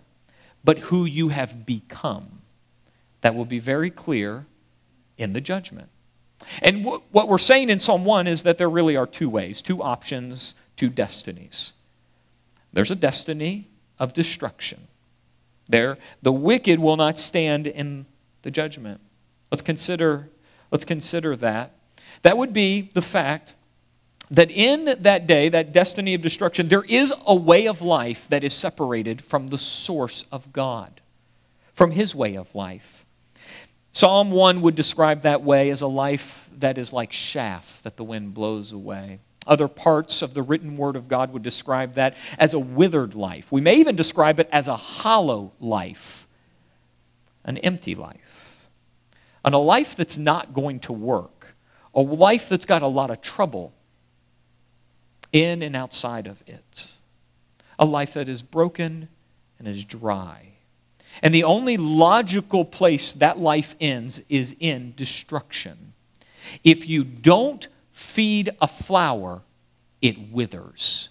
but 0.63 0.77
who 0.77 1.05
you 1.05 1.29
have 1.29 1.65
become. 1.65 2.41
That 3.21 3.35
will 3.35 3.45
be 3.45 3.59
very 3.59 3.89
clear 3.89 4.45
in 5.21 5.33
the 5.33 5.41
judgment. 5.41 5.89
And 6.61 6.83
what 6.83 7.27
we're 7.27 7.37
saying 7.37 7.69
in 7.69 7.79
Psalm 7.79 8.03
1 8.03 8.27
is 8.27 8.43
that 8.43 8.57
there 8.57 8.69
really 8.69 8.97
are 8.97 9.05
two 9.05 9.29
ways, 9.29 9.61
two 9.61 9.81
options, 9.81 10.55
two 10.75 10.89
destinies. 10.89 11.73
There's 12.73 12.91
a 12.91 12.95
destiny 12.95 13.67
of 13.99 14.13
destruction. 14.13 14.79
There, 15.67 15.97
the 16.21 16.31
wicked 16.31 16.79
will 16.79 16.97
not 16.97 17.17
stand 17.17 17.67
in 17.67 18.05
the 18.41 18.51
judgment. 18.51 18.99
Let's 19.51 19.61
consider, 19.61 20.29
let's 20.71 20.85
consider 20.85 21.35
that. 21.37 21.73
That 22.23 22.37
would 22.37 22.53
be 22.53 22.89
the 22.93 23.01
fact 23.01 23.55
that 24.31 24.49
in 24.49 24.85
that 24.99 25.27
day, 25.27 25.49
that 25.49 25.73
destiny 25.73 26.13
of 26.13 26.21
destruction, 26.21 26.69
there 26.69 26.85
is 26.87 27.13
a 27.27 27.35
way 27.35 27.67
of 27.67 27.81
life 27.81 28.27
that 28.29 28.43
is 28.43 28.53
separated 28.53 29.21
from 29.21 29.49
the 29.49 29.57
source 29.57 30.23
of 30.31 30.53
God, 30.53 31.01
from 31.73 31.91
His 31.91 32.15
way 32.15 32.35
of 32.35 32.55
life. 32.55 33.00
Psalm 33.91 34.31
1 34.31 34.61
would 34.61 34.75
describe 34.75 35.21
that 35.21 35.43
way 35.43 35.69
as 35.69 35.81
a 35.81 35.87
life 35.87 36.49
that 36.59 36.77
is 36.77 36.93
like 36.93 37.09
chaff 37.09 37.81
that 37.83 37.97
the 37.97 38.03
wind 38.03 38.33
blows 38.33 38.71
away. 38.71 39.19
Other 39.45 39.67
parts 39.67 40.21
of 40.21 40.33
the 40.33 40.43
written 40.43 40.77
word 40.77 40.95
of 40.95 41.07
God 41.07 41.33
would 41.33 41.43
describe 41.43 41.95
that 41.95 42.15
as 42.37 42.53
a 42.53 42.59
withered 42.59 43.15
life. 43.15 43.51
We 43.51 43.59
may 43.59 43.75
even 43.75 43.95
describe 43.95 44.39
it 44.39 44.47
as 44.51 44.67
a 44.67 44.75
hollow 44.75 45.51
life, 45.59 46.27
an 47.43 47.57
empty 47.57 47.95
life, 47.95 48.69
and 49.43 49.53
a 49.53 49.59
life 49.59 49.95
that's 49.95 50.17
not 50.17 50.53
going 50.53 50.79
to 50.81 50.93
work, 50.93 51.55
a 51.93 52.01
life 52.01 52.47
that's 52.47 52.65
got 52.65 52.83
a 52.83 52.87
lot 52.87 53.09
of 53.09 53.21
trouble 53.21 53.73
in 55.33 55.63
and 55.63 55.75
outside 55.75 56.27
of 56.27 56.43
it, 56.45 56.91
a 57.79 57.85
life 57.85 58.13
that 58.13 58.29
is 58.29 58.43
broken 58.43 59.09
and 59.57 59.67
is 59.67 59.83
dry. 59.83 60.50
And 61.21 61.33
the 61.33 61.43
only 61.43 61.77
logical 61.77 62.65
place 62.65 63.13
that 63.13 63.37
life 63.37 63.75
ends 63.79 64.21
is 64.29 64.55
in 64.59 64.93
destruction. 64.95 65.93
If 66.63 66.89
you 66.89 67.03
don't 67.03 67.67
feed 67.91 68.49
a 68.59 68.67
flower, 68.67 69.43
it 70.01 70.31
withers. 70.31 71.09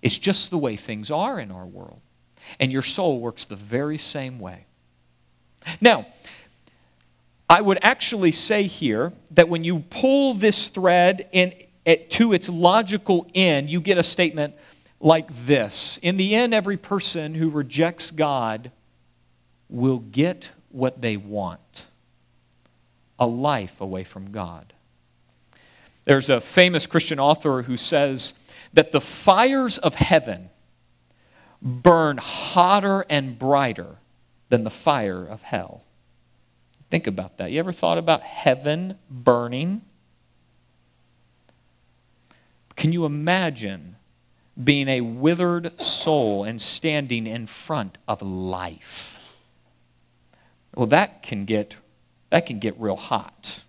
It's 0.00 0.18
just 0.18 0.50
the 0.50 0.58
way 0.58 0.76
things 0.76 1.10
are 1.10 1.38
in 1.38 1.50
our 1.50 1.66
world. 1.66 2.00
And 2.58 2.72
your 2.72 2.82
soul 2.82 3.20
works 3.20 3.44
the 3.44 3.56
very 3.56 3.98
same 3.98 4.38
way. 4.38 4.66
Now, 5.80 6.06
I 7.48 7.60
would 7.60 7.78
actually 7.82 8.32
say 8.32 8.64
here 8.64 9.12
that 9.30 9.48
when 9.48 9.64
you 9.64 9.80
pull 9.90 10.34
this 10.34 10.70
thread 10.70 11.28
in, 11.32 11.54
to 12.10 12.32
its 12.32 12.48
logical 12.48 13.26
end, 13.34 13.68
you 13.68 13.80
get 13.80 13.98
a 13.98 14.02
statement 14.02 14.54
like 15.00 15.28
this 15.44 15.98
In 15.98 16.16
the 16.16 16.34
end, 16.34 16.54
every 16.54 16.78
person 16.78 17.34
who 17.34 17.50
rejects 17.50 18.10
God 18.10 18.70
will 19.74 19.98
get 19.98 20.52
what 20.70 21.02
they 21.02 21.16
want 21.16 21.88
a 23.18 23.26
life 23.26 23.80
away 23.80 24.04
from 24.04 24.30
God. 24.30 24.72
There's 26.04 26.28
a 26.28 26.40
famous 26.40 26.86
Christian 26.86 27.18
author 27.18 27.62
who 27.62 27.76
says 27.76 28.54
that 28.72 28.92
the 28.92 29.00
fires 29.00 29.78
of 29.78 29.94
heaven 29.94 30.50
burn 31.62 32.18
hotter 32.18 33.04
and 33.08 33.38
brighter 33.38 33.96
than 34.48 34.64
the 34.64 34.70
fire 34.70 35.24
of 35.24 35.42
hell. 35.42 35.82
Think 36.90 37.06
about 37.06 37.38
that. 37.38 37.50
You 37.50 37.58
ever 37.58 37.72
thought 37.72 37.98
about 37.98 38.22
heaven 38.22 38.98
burning? 39.10 39.82
Can 42.76 42.92
you 42.92 43.04
imagine 43.06 43.96
being 44.62 44.88
a 44.88 45.00
withered 45.00 45.80
soul 45.80 46.44
and 46.44 46.60
standing 46.60 47.26
in 47.26 47.46
front 47.46 47.98
of 48.06 48.22
life? 48.22 49.13
Well, 50.76 50.86
that 50.86 51.22
can 51.22 51.44
get 51.44 51.76
that 52.30 52.46
can 52.46 52.58
get 52.58 52.78
real 52.80 52.96
hot. 52.96 53.62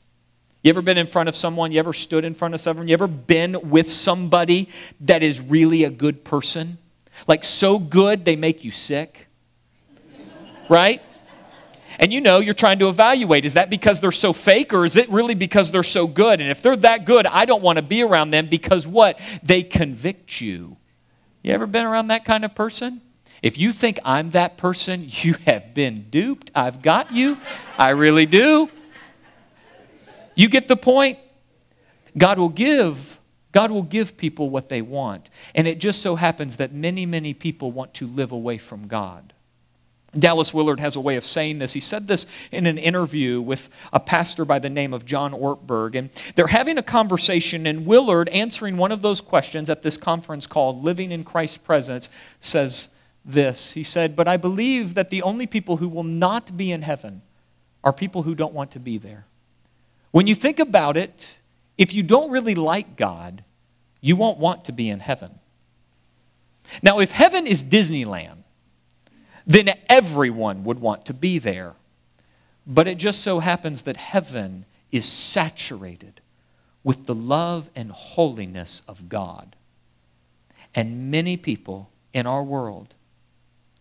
You 0.63 0.69
ever 0.69 0.81
been 0.81 0.97
in 0.97 1.05
front 1.05 1.29
of 1.29 1.35
someone? 1.35 1.71
You 1.71 1.77
ever 1.77 1.93
stood 1.93 2.23
in 2.23 2.33
front 2.33 2.55
of 2.55 2.59
someone? 2.59 2.87
You 2.87 2.93
ever 2.93 3.05
been 3.07 3.69
with 3.69 3.87
somebody 3.87 4.69
that 5.01 5.21
is 5.21 5.39
really 5.39 5.83
a 5.83 5.91
good 5.91 6.23
person? 6.23 6.79
Like 7.27 7.43
so 7.43 7.77
good 7.77 8.25
they 8.25 8.35
make 8.35 8.63
you 8.63 8.71
sick? 8.71 9.27
Right? 10.67 11.03
And 11.99 12.11
you 12.11 12.19
know, 12.21 12.39
you're 12.39 12.55
trying 12.55 12.79
to 12.79 12.89
evaluate 12.89 13.45
is 13.45 13.53
that 13.53 13.69
because 13.69 14.01
they're 14.01 14.11
so 14.11 14.33
fake 14.33 14.73
or 14.73 14.85
is 14.85 14.97
it 14.97 15.07
really 15.09 15.35
because 15.35 15.71
they're 15.71 15.83
so 15.83 16.07
good? 16.07 16.41
And 16.41 16.49
if 16.49 16.63
they're 16.63 16.75
that 16.77 17.05
good, 17.05 17.27
I 17.27 17.45
don't 17.45 17.61
want 17.61 17.77
to 17.77 17.83
be 17.83 18.01
around 18.01 18.31
them 18.31 18.47
because 18.47 18.87
what? 18.87 19.19
They 19.43 19.61
convict 19.61 20.41
you. 20.41 20.77
You 21.43 21.53
ever 21.53 21.67
been 21.67 21.85
around 21.85 22.07
that 22.07 22.25
kind 22.25 22.43
of 22.43 22.55
person? 22.55 23.01
If 23.45 23.59
you 23.59 23.73
think 23.73 23.99
I'm 24.03 24.31
that 24.31 24.57
person, 24.57 25.05
you 25.07 25.35
have 25.45 25.75
been 25.75 26.07
duped. 26.09 26.49
I've 26.55 26.81
got 26.81 27.11
you. 27.11 27.37
I 27.77 27.89
really 27.89 28.25
do. 28.25 28.69
You 30.33 30.49
get 30.49 30.67
the 30.67 30.75
point? 30.75 31.19
God 32.17 32.39
will 32.39 32.49
give 32.49 33.19
God 33.51 33.71
will 33.71 33.83
give 33.83 34.17
people 34.17 34.49
what 34.49 34.67
they 34.67 34.81
want. 34.81 35.29
And 35.53 35.65
it 35.65 35.79
just 35.79 36.01
so 36.01 36.17
happens 36.17 36.57
that 36.57 36.73
many, 36.73 37.05
many 37.05 37.33
people 37.33 37.71
want 37.71 37.93
to 37.93 38.05
live 38.05 38.33
away 38.33 38.57
from 38.57 38.87
God. 38.87 39.31
Dallas 40.17 40.53
Willard 40.53 40.81
has 40.81 40.97
a 40.97 40.99
way 40.99 41.15
of 41.15 41.23
saying 41.23 41.59
this. 41.59 41.71
He 41.71 41.79
said 41.79 42.07
this 42.07 42.25
in 42.51 42.65
an 42.65 42.77
interview 42.77 43.39
with 43.39 43.69
a 43.93 43.99
pastor 44.01 44.43
by 44.43 44.59
the 44.59 44.69
name 44.69 44.93
of 44.93 45.05
John 45.05 45.31
Ortberg. 45.31 45.95
And 45.95 46.09
they're 46.35 46.47
having 46.47 46.77
a 46.77 46.83
conversation, 46.83 47.65
and 47.65 47.85
Willard, 47.85 48.27
answering 48.29 48.75
one 48.75 48.91
of 48.91 49.01
those 49.01 49.21
questions 49.21 49.69
at 49.69 49.83
this 49.83 49.95
conference 49.95 50.47
called 50.47 50.83
Living 50.83 51.13
in 51.13 51.23
Christ's 51.23 51.57
Presence, 51.57 52.09
says 52.41 52.94
this. 53.25 53.73
He 53.73 53.83
said, 53.83 54.15
But 54.15 54.27
I 54.27 54.37
believe 54.37 54.93
that 54.93 55.09
the 55.09 55.21
only 55.21 55.47
people 55.47 55.77
who 55.77 55.89
will 55.89 56.03
not 56.03 56.55
be 56.55 56.71
in 56.71 56.83
heaven 56.83 57.21
are 57.83 57.91
people 57.91 58.23
who 58.23 58.35
don't 58.35 58.53
want 58.53 58.71
to 58.71 58.79
be 58.79 58.97
there. 58.97 59.25
When 60.11 60.27
you 60.27 60.35
think 60.35 60.59
about 60.59 60.95
it, 60.95 61.39
if 61.77 61.93
you 61.93 62.03
don't 62.03 62.31
really 62.31 62.55
like 62.55 62.95
God, 62.95 63.43
you 64.01 64.15
won't 64.15 64.37
want 64.37 64.65
to 64.65 64.71
be 64.71 64.89
in 64.89 64.99
heaven. 64.99 65.39
Now, 66.81 66.99
if 66.99 67.11
heaven 67.11 67.45
is 67.45 67.63
Disneyland, 67.63 68.43
then 69.45 69.69
everyone 69.87 70.63
would 70.63 70.79
want 70.79 71.05
to 71.05 71.13
be 71.13 71.37
there. 71.37 71.73
But 72.65 72.87
it 72.87 72.97
just 72.97 73.21
so 73.21 73.39
happens 73.39 73.83
that 73.83 73.97
heaven 73.97 74.65
is 74.91 75.05
saturated 75.05 76.21
with 76.83 77.05
the 77.05 77.15
love 77.15 77.69
and 77.75 77.91
holiness 77.91 78.81
of 78.87 79.09
God. 79.09 79.55
And 80.73 81.11
many 81.11 81.37
people 81.37 81.91
in 82.13 82.25
our 82.25 82.43
world 82.43 82.94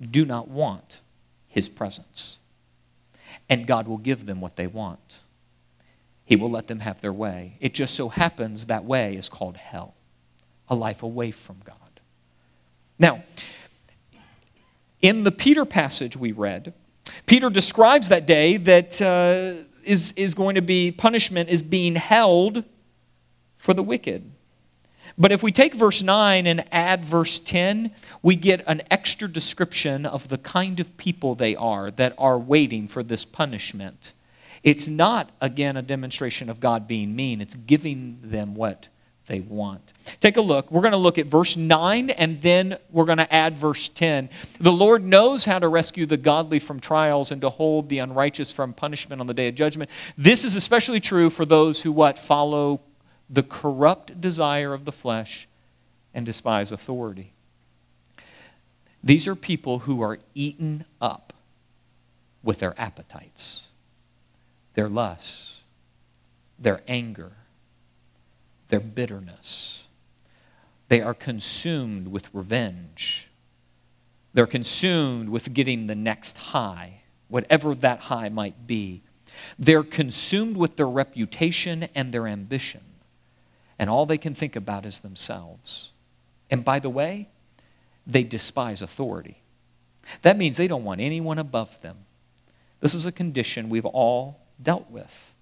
do 0.01 0.25
not 0.25 0.49
want 0.49 1.01
His 1.47 1.69
presence. 1.69 2.39
And 3.49 3.67
God 3.67 3.89
will 3.89 3.99
give 3.99 4.27
them 4.27 4.41
what 4.41 4.57
they 4.57 4.67
want. 4.67 5.23
He 6.25 6.37
will 6.37 6.51
let 6.51 6.67
them 6.67 6.81
have 6.81 7.01
their 7.01 7.13
way. 7.13 7.57
It 7.61 7.75
just 7.75 7.95
so 7.95 8.09
happens 8.09 8.67
that 8.67 8.85
way 8.85 9.15
is 9.17 9.29
called 9.29 9.57
hell, 9.57 9.95
a 10.69 10.75
life 10.75 11.03
away 11.03 11.31
from 11.31 11.57
God. 11.65 11.77
Now, 12.99 13.23
in 15.03 15.23
the 15.23 15.33
Peter 15.33 15.65
passage 15.65 16.17
we 16.17 16.33
read, 16.33 16.73
Peter 17.27 17.51
describes 17.51 18.09
that 18.09 18.27
day 18.27 18.57
that 18.57 19.03
uh, 19.03 19.65
is 19.85 20.13
is 20.13 20.35
going 20.35 20.55
to 20.55 20.63
be 20.63 20.91
punishment 20.91 21.49
is 21.49 21.63
being 21.63 21.95
held 21.97 22.65
for 23.57 23.75
the 23.75 23.83
wicked. 23.83 24.31
But 25.17 25.31
if 25.31 25.43
we 25.43 25.53
take 25.53 25.75
verse 25.75 26.03
9 26.03 26.47
and 26.47 26.65
add 26.73 27.05
verse 27.05 27.39
10, 27.39 27.93
we 28.23 28.35
get 28.35 28.65
an 28.67 28.83
extra 28.91 29.29
description 29.29 30.07
of 30.07 30.29
the 30.29 30.39
kind 30.39 30.81
of 30.81 30.97
people 30.97 31.35
they 31.35 31.55
are 31.55 31.91
that 31.93 32.15
are 32.19 32.39
waiting 32.39 32.89
for 32.89 33.03
this 33.03 33.25
punishment. 33.25 34.13
It's 34.65 34.89
not, 34.89 35.31
again, 35.41 35.77
a 35.77 35.83
demonstration 35.83 36.49
of 36.49 36.59
God 36.59 36.89
being 36.89 37.15
mean, 37.15 37.41
it's 37.41 37.55
giving 37.55 38.19
them 38.23 38.55
what 38.55 38.89
they 39.27 39.41
want. 39.41 39.93
Take 40.21 40.37
a 40.37 40.41
look. 40.41 40.71
We're 40.71 40.83
going 40.83 40.93
to 40.93 40.99
look 40.99 41.19
at 41.19 41.27
verse 41.27 41.57
9 41.57 42.11
and 42.11 42.41
then 42.43 42.77
we're 42.91 43.07
going 43.07 43.19
to 43.19 43.33
add 43.33 43.57
verse 43.57 43.89
10. 43.89 44.29
The 44.61 44.73
Lord 44.73 45.05
knows 45.05 45.45
how 45.45 45.59
to 45.59 45.69
rescue 45.69 46.07
the 46.07 46.17
godly 46.17 46.59
from 46.59 46.81
trials 46.81 47.31
and 47.31 47.41
to 47.41 47.49
hold 47.49 47.89
the 47.89 48.01
unrighteous 48.01 48.53
from 48.53 48.75
punishment 48.75 49.21
on 49.21 49.27
the 49.27 49.35
day 49.35 49.49
of 49.49 49.55
judgment. 49.55 49.91
This 50.19 50.45
is 50.45 50.57
especially 50.57 51.01
true 51.01 51.31
for 51.31 51.47
those 51.47 51.83
who 51.83 51.93
what 51.93 52.19
follow 52.19 52.81
the 53.29 53.43
corrupt 53.43 54.21
desire 54.21 54.75
of 54.75 54.85
the 54.85 54.93
flesh 54.93 55.49
and 56.13 56.25
despise 56.25 56.71
authority. 56.71 57.33
These 59.03 59.29
are 59.29 59.35
people 59.35 59.81
who 59.81 60.01
are 60.03 60.19
eaten 60.35 60.85
up 61.01 61.33
with 62.43 62.59
their 62.59 62.79
appetites 62.79 63.69
their 64.75 64.89
lusts, 64.89 65.63
their 66.59 66.81
anger, 66.89 67.31
their 68.69 68.81
bitterness. 68.81 69.87
They 70.89 71.01
are 71.01 71.15
consumed 71.15 72.09
with 72.09 72.29
revenge. 72.35 73.29
They're 74.33 74.47
consumed 74.47 75.29
with 75.29 75.55
getting 75.55 75.87
the 75.87 75.95
next 75.95 76.39
high, 76.39 77.03
whatever 77.29 77.75
that 77.77 78.01
high 78.01 78.29
might 78.31 78.67
be. 78.67 79.03
They're 79.59 79.85
consumed 79.85 80.57
with 80.57 80.77
their 80.77 80.89
reputation 80.89 81.89
and 81.95 82.13
their 82.13 82.27
ambition. 82.27 82.81
And 83.79 83.91
all 83.91 84.07
they 84.07 84.19
can 84.19 84.35
think 84.35 84.57
about 84.57 84.87
is 84.87 85.01
themselves. 85.01 85.93
And 86.51 86.65
by 86.65 86.79
the 86.79 86.91
way, 86.91 87.29
they 88.07 88.23
despise 88.23 88.83
authority. 88.83 89.43
That 90.23 90.37
means 90.37 90.57
they 90.57 90.69
don't 90.69 90.85
want 90.85 91.01
anyone 91.01 91.39
above 91.39 91.81
them. 91.83 91.99
This 92.81 92.95
is 92.95 93.07
a 93.07 93.13
condition 93.13 93.69
we've 93.69 93.87
all 93.87 94.41
dealt 94.63 94.91
with. 94.91 95.35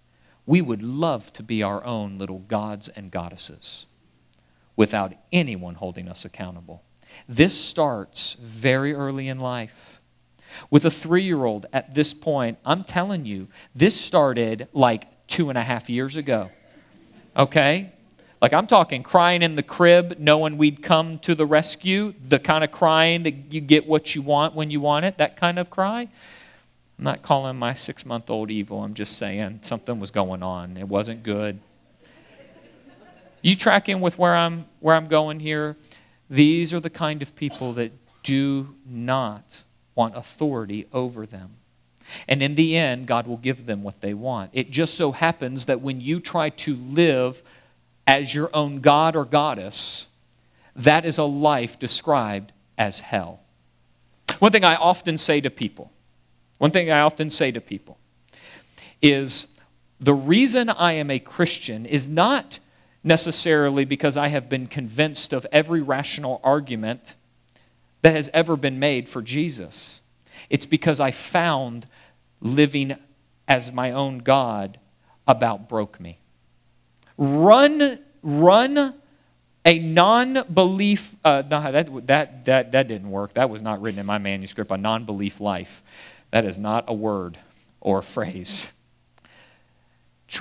We 0.47 0.61
would 0.61 0.83
love 0.83 1.33
to 1.35 1.42
be 1.42 1.62
our 1.62 1.85
own 1.85 2.18
little 2.18 2.40
gods 2.40 2.88
and 2.88 3.11
goddesses 3.11 3.87
without 4.77 5.12
anyone 5.33 5.75
holding 5.75 6.09
us 6.09 6.25
accountable. 6.25 6.83
This 7.29 7.59
starts 7.59 8.35
very 8.35 8.95
early 8.95 9.29
in 9.29 9.38
life. 9.38 10.01
With 10.71 10.85
a 10.85 10.90
three 10.90 11.23
year 11.23 11.45
old 11.45 11.66
at 11.73 11.95
this 11.95 12.14
point, 12.14 12.59
I'm 12.64 12.85
telling 12.85 13.25
you, 13.25 13.49
this 13.75 13.99
started 13.99 14.68
like 14.73 15.27
two 15.27 15.49
and 15.49 15.59
a 15.59 15.62
half 15.62 15.88
years 15.88 16.16
ago. 16.16 16.51
Okay? 17.37 17.92
Like 18.42 18.52
I'm 18.52 18.66
talking 18.66 19.05
crying 19.05 19.40
in 19.40 19.55
the 19.55 19.62
crib, 19.62 20.16
knowing 20.18 20.59
we'd 20.59 20.83
come 20.83 21.20
to 21.20 21.37
the 21.37 21.46
rescue, 21.46 22.12
the 22.20 22.40
kind 22.40 22.64
of 22.64 22.72
crying 22.72 23.22
that 23.22 23.52
you 23.52 23.61
get 23.61 23.87
what 23.87 24.16
you 24.16 24.22
want 24.22 24.57
when 24.57 24.68
you 24.68 24.81
want 24.81 25.05
it, 25.05 25.16
that 25.18 25.37
kind 25.37 25.61
of 25.61 25.70
cry. 25.70 26.09
I'm 26.98 27.05
not 27.05 27.22
calling 27.22 27.57
my 27.57 27.72
six 27.72 28.05
month 28.05 28.28
old 28.28 28.50
evil. 28.50 28.83
I'm 28.83 28.94
just 28.94 29.16
saying 29.16 29.61
something 29.62 30.00
was 30.00 30.11
going 30.11 30.42
on. 30.42 30.76
It 30.76 30.88
wasn't 30.88 31.22
good. 31.22 31.61
You 33.42 33.55
tracking 33.55 34.00
with 34.00 34.18
where 34.18 34.35
I'm, 34.35 34.64
where 34.81 34.96
I'm 34.96 35.07
going 35.07 35.38
here? 35.38 35.76
These 36.28 36.74
are 36.74 36.81
the 36.81 36.90
kind 36.90 37.22
of 37.22 37.37
people 37.37 37.72
that 37.74 37.92
do 38.24 38.74
not 38.85 39.62
want 39.94 40.16
authority 40.16 40.87
over 40.92 41.26
them. 41.26 41.50
And 42.26 42.42
in 42.42 42.57
the 42.57 42.76
end, 42.76 43.07
God 43.07 43.28
will 43.28 43.37
give 43.37 43.66
them 43.66 43.85
what 43.85 44.00
they 44.00 44.14
want. 44.14 44.50
It 44.52 44.72
just 44.72 44.94
so 44.94 45.12
happens 45.12 45.66
that 45.66 45.81
when 45.81 46.00
you 46.00 46.18
try 46.18 46.50
to 46.50 46.74
live 46.74 47.44
as 48.07 48.35
your 48.35 48.51
own 48.53 48.81
God 48.81 49.17
or 49.17 49.25
goddess, 49.25 50.09
that 50.75 51.05
is 51.05 51.19
a 51.19 51.25
life 51.25 51.79
described 51.79 52.53
as 52.79 53.01
hell. 53.01 53.41
One 54.38 54.53
thing 54.53 54.65
I 54.65 54.77
often 54.77 55.19
say 55.19 55.41
to 55.41 55.51
people 55.51 55.93
one 56.62 56.71
thing 56.71 56.93
I 56.93 57.01
often 57.01 57.29
say 57.29 57.51
to 57.51 57.61
people 57.61 57.99
is 59.03 59.59
the 59.99 60.15
reason 60.15 60.71
I 60.71 60.93
am 60.93 61.11
a 61.11 61.19
Christian 61.19 61.85
is 61.85 62.07
not 62.07 62.61
necessarily 63.03 63.85
because 63.85 64.17
I 64.17 64.29
have 64.29 64.49
been 64.49 64.69
convinced 64.69 65.33
of 65.33 65.45
every 65.51 65.83
rational 65.83 66.41
argument 66.45 67.17
that 68.03 68.15
has 68.15 68.31
ever 68.33 68.57
been 68.57 68.79
made 68.79 69.09
for 69.09 69.23
Jesus. 69.23 70.03
It's 70.49 70.65
because 70.65 71.01
I 71.01 71.11
found 71.11 71.88
living 72.41 72.95
as 73.49 73.73
my 73.73 73.91
own 73.91 74.19
God 74.19 74.79
about 75.27 75.69
broke 75.69 75.99
me. 75.99 76.21
Run, 77.25 78.01
run 78.25 78.95
a 79.65 79.79
non-belief. 79.79 81.15
Uh, 81.25 81.45
no, 81.49 81.71
that, 81.71 82.07
that, 82.09 82.45
that, 82.47 82.73
that 82.73 82.89
didn't 82.89 83.09
work. 83.09 83.35
That 83.35 83.49
was 83.49 83.63
not 83.63 83.81
written 83.81 84.01
in 84.01 84.07
my 84.07 84.19
manuscript. 84.19 84.73
A 84.73 84.77
non-belief 84.77 85.41
life. 85.41 85.85
That 86.33 86.45
is 86.45 86.59
not 86.59 86.85
a 86.89 86.95
word 86.95 87.39
or 87.81 88.01
a 88.01 88.03
phrase. 88.03 88.73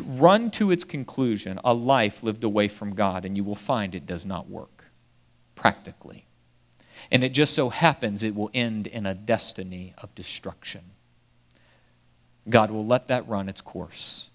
Run 0.08 0.50
to 0.52 0.72
its 0.72 0.84
conclusion 0.84 1.60
a 1.64 1.72
life 1.72 2.24
lived 2.24 2.44
away 2.44 2.68
from 2.68 2.96
God, 2.96 3.26
and 3.26 3.38
you 3.38 3.44
will 3.44 3.54
find 3.54 3.94
it 3.94 4.08
does 4.08 4.26
not 4.26 4.50
work 4.50 4.86
practically. 5.54 6.26
And 7.12 7.24
it 7.24 7.32
just 7.32 7.54
so 7.54 7.70
happens 7.70 8.24
it 8.24 8.34
will 8.34 8.50
end 8.56 8.88
in 8.88 9.06
a 9.06 9.14
destiny 9.14 9.94
of 10.00 10.16
destruction. 10.16 10.82
God 12.50 12.72
will 12.72 12.88
let 12.88 13.08
that 13.10 13.28
run 13.28 13.50
its 13.50 13.62
course, 13.62 14.32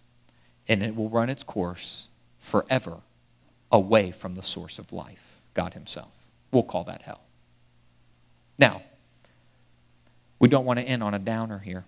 and 0.69 0.85
it 0.85 0.95
will 0.95 1.09
run 1.09 1.29
its 1.29 1.43
course 1.43 2.07
forever 2.47 2.99
away 3.73 4.13
from 4.13 4.37
the 4.37 4.43
source 4.43 4.79
of 4.79 4.93
life, 4.93 5.41
God 5.53 5.75
Himself. 5.75 6.27
We'll 6.53 6.63
call 6.63 6.85
that 6.85 7.03
hell. 7.03 7.23
Now, 8.57 8.83
we 10.39 10.49
don't 10.49 10.65
want 10.65 10.79
to 10.79 10.85
end 10.85 11.03
on 11.03 11.13
a 11.13 11.19
downer 11.19 11.59
here. 11.59 11.85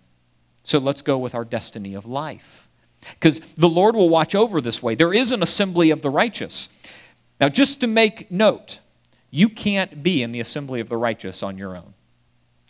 So 0.64 0.78
let's 0.78 1.00
go 1.00 1.16
with 1.16 1.34
our 1.34 1.44
destiny 1.44 1.94
of 1.94 2.06
life. 2.06 2.68
Because 3.12 3.54
the 3.54 3.68
Lord 3.68 3.94
will 3.94 4.08
watch 4.08 4.34
over 4.34 4.60
this 4.60 4.82
way. 4.82 4.96
There 4.96 5.14
is 5.14 5.30
an 5.30 5.44
assembly 5.44 5.90
of 5.90 6.02
the 6.02 6.10
righteous. 6.10 6.68
Now, 7.40 7.48
just 7.48 7.80
to 7.82 7.86
make 7.86 8.28
note, 8.28 8.80
you 9.30 9.48
can't 9.48 10.02
be 10.02 10.24
in 10.24 10.32
the 10.32 10.40
assembly 10.40 10.80
of 10.80 10.88
the 10.88 10.96
righteous 10.96 11.40
on 11.42 11.56
your 11.56 11.76
own. 11.76 11.94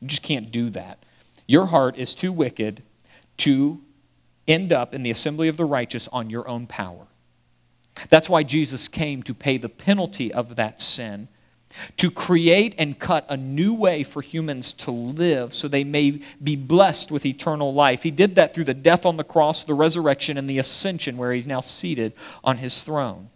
You 0.01 0.09
just 0.09 0.23
can't 0.23 0.53
do 0.53 0.69
that. 0.71 1.03
Your 1.47 1.67
heart 1.67 1.97
is 1.97 2.15
too 2.15 2.33
wicked 2.33 2.83
to 3.39 3.81
end 4.47 4.75
up 4.75 4.95
in 4.95 5.03
the 5.03 5.11
assembly 5.11 5.49
of 5.49 5.57
the 5.57 5.65
righteous 5.65 6.07
on 6.09 6.29
your 6.29 6.47
own 6.47 6.67
power. 6.67 7.07
That's 8.11 8.29
why 8.29 8.43
Jesus 8.43 8.89
came 8.89 9.23
to 9.25 9.35
pay 9.35 9.57
the 9.57 9.69
penalty 9.69 10.33
of 10.33 10.57
that 10.57 10.81
sin 10.81 11.29
to 11.97 12.11
create 12.11 12.75
and 12.79 12.99
cut 12.99 13.27
a 13.29 13.37
new 13.37 13.75
way 13.75 14.03
for 14.03 14.23
humans 14.23 14.73
to 14.73 14.91
live 14.91 15.53
so 15.53 15.69
they 15.69 15.85
may 15.85 16.21
be 16.43 16.57
blessed 16.57 17.11
with 17.11 17.27
eternal 17.27 17.73
life. 17.73 18.03
He 18.03 18.11
did 18.11 18.35
that 18.37 18.55
through 18.55 18.65
the 18.65 18.75
death 18.75 19.05
on 19.07 19.17
the 19.17 19.25
cross, 19.25 19.65
the 19.65 19.75
resurrection, 19.75 20.39
and 20.39 20.49
the 20.49 20.59
ascension, 20.59 21.17
where 21.17 21.33
he's 21.33 21.47
now 21.47 21.61
seated 21.61 22.13
on 22.43 22.59
his 22.59 22.85
throne. 22.85 23.31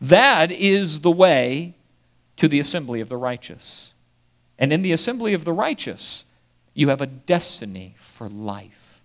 That 0.00 0.50
is 0.50 1.00
the 1.00 1.10
way 1.10 1.74
to 2.36 2.48
the 2.48 2.60
assembly 2.60 3.00
of 3.00 3.08
the 3.08 3.16
righteous. 3.16 3.92
And 4.58 4.72
in 4.72 4.82
the 4.82 4.92
assembly 4.92 5.34
of 5.34 5.44
the 5.44 5.52
righteous, 5.52 6.24
you 6.74 6.88
have 6.88 7.00
a 7.00 7.06
destiny 7.06 7.94
for 7.98 8.28
life, 8.28 9.02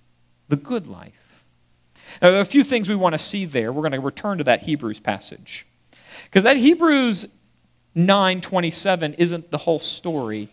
the 0.47 0.56
good 0.56 0.88
life. 0.88 1.27
Now, 2.22 2.30
there 2.30 2.39
are 2.39 2.41
a 2.41 2.46
few 2.46 2.63
things 2.63 2.89
we 2.89 2.96
want 2.96 3.13
to 3.13 3.20
see 3.20 3.46
there. 3.46 3.72
We're 3.72 3.82
going 3.82 3.91
to 3.93 4.00
return 4.00 4.38
to 4.39 4.43
that 4.46 4.63
Hebrews 4.63 5.00
passage. 5.00 5.65
Because 6.26 6.43
that 6.43 6.58
Hebrews 6.58 7.28
9:27 7.96 9.15
isn't 9.17 9.52
the 9.52 9.58
whole 9.60 9.80
story 9.80 10.50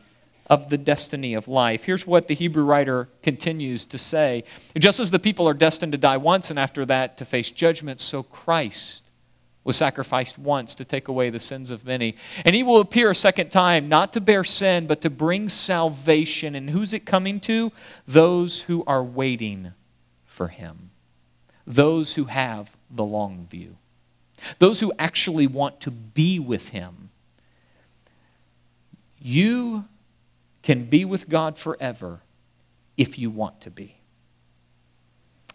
of 0.48 0.68
the 0.68 0.78
destiny 0.78 1.34
of 1.34 1.48
life. 1.48 1.84
Here's 1.84 2.06
what 2.06 2.28
the 2.28 2.34
Hebrew 2.34 2.64
writer 2.64 3.08
continues 3.22 3.84
to 3.86 3.98
say. 3.98 4.44
Just 4.78 5.00
as 5.00 5.10
the 5.10 5.18
people 5.18 5.48
are 5.48 5.54
destined 5.54 5.92
to 5.92 5.98
die 5.98 6.18
once 6.18 6.50
and 6.50 6.58
after 6.58 6.84
that 6.86 7.16
to 7.18 7.24
face 7.24 7.50
judgment, 7.50 8.00
so 8.00 8.22
Christ 8.22 9.04
was 9.64 9.76
sacrificed 9.76 10.38
once 10.38 10.74
to 10.74 10.84
take 10.84 11.08
away 11.08 11.30
the 11.30 11.40
sins 11.40 11.70
of 11.70 11.86
many. 11.86 12.14
And 12.44 12.54
he 12.54 12.62
will 12.62 12.80
appear 12.80 13.10
a 13.10 13.14
second 13.14 13.50
time, 13.50 13.88
not 13.88 14.12
to 14.12 14.20
bear 14.20 14.44
sin, 14.44 14.86
but 14.86 15.00
to 15.00 15.10
bring 15.10 15.48
salvation. 15.48 16.54
And 16.54 16.68
who's 16.68 16.92
it 16.92 17.06
coming 17.06 17.40
to? 17.40 17.72
Those 18.06 18.62
who 18.64 18.84
are 18.86 19.02
waiting 19.02 19.72
for 20.26 20.48
him, 20.48 20.90
those 21.66 22.14
who 22.14 22.24
have 22.24 22.76
the 22.90 23.04
long 23.04 23.46
view, 23.46 23.76
those 24.58 24.80
who 24.80 24.92
actually 24.98 25.46
want 25.46 25.80
to 25.82 25.90
be 25.90 26.38
with 26.38 26.70
him. 26.70 27.10
You 29.20 29.86
can 30.62 30.84
be 30.84 31.04
with 31.04 31.28
God 31.28 31.58
forever 31.58 32.20
if 32.96 33.18
you 33.18 33.30
want 33.30 33.60
to 33.62 33.70
be. 33.70 33.96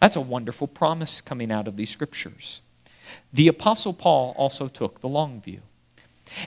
That's 0.00 0.16
a 0.16 0.20
wonderful 0.20 0.66
promise 0.66 1.20
coming 1.20 1.52
out 1.52 1.68
of 1.68 1.76
these 1.76 1.90
scriptures. 1.90 2.62
The 3.32 3.48
Apostle 3.48 3.92
Paul 3.92 4.34
also 4.36 4.66
took 4.68 5.00
the 5.00 5.08
long 5.08 5.40
view. 5.40 5.60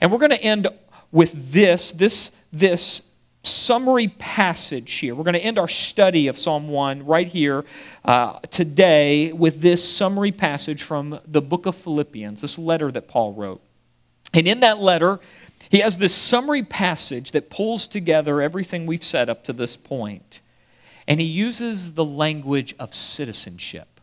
And 0.02 0.12
we're 0.12 0.18
going 0.18 0.32
to 0.32 0.42
end 0.42 0.68
with 1.12 1.52
this, 1.52 1.92
this, 1.92 2.46
this 2.52 3.13
summary 3.44 4.08
passage 4.08 4.94
here. 4.94 5.16
We're 5.16 5.24
going 5.24 5.34
to 5.34 5.44
end 5.44 5.60
our 5.60 5.68
study 5.68 6.28
of 6.28 6.38
Psalm 6.38 6.70
1 6.70 7.06
right 7.06 7.28
here 7.28 7.66
uh, 8.06 8.40
today 8.50 9.34
with 9.34 9.62
this 9.62 9.88
summary 9.88 10.32
passage 10.32 10.84
from 10.84 11.20
the 11.26 11.42
book 11.42 11.66
of 11.66 11.76
Philippians, 11.76 12.42
this 12.42 12.58
letter 12.58 12.90
that 12.92 13.08
Paul 13.08 13.34
wrote. 13.34 13.62
And 14.34 14.48
in 14.48 14.62
that 14.62 14.80
letter, 14.80 15.20
he 15.70 15.80
has 15.80 15.98
this 15.98 16.14
summary 16.14 16.64
passage 16.64 17.32
that 17.32 17.50
pulls 17.50 17.88
together 17.88 18.42
everything 18.42 18.86
we've 18.86 19.04
said 19.04 19.30
up 19.30 19.44
to 19.46 19.54
this 19.54 19.76
point. 19.76 20.40
And 21.08 21.20
he 21.20 21.26
uses 21.26 21.96
the 21.96 22.06
language 22.06 22.74
of 22.80 22.94
citizenship 22.94 24.00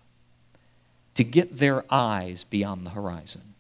to 1.15 1.25
get 1.25 1.57
their 1.57 1.85
eyes 1.91 2.45
beyond 2.45 2.85
the 2.85 2.91
horizon, 2.91 3.55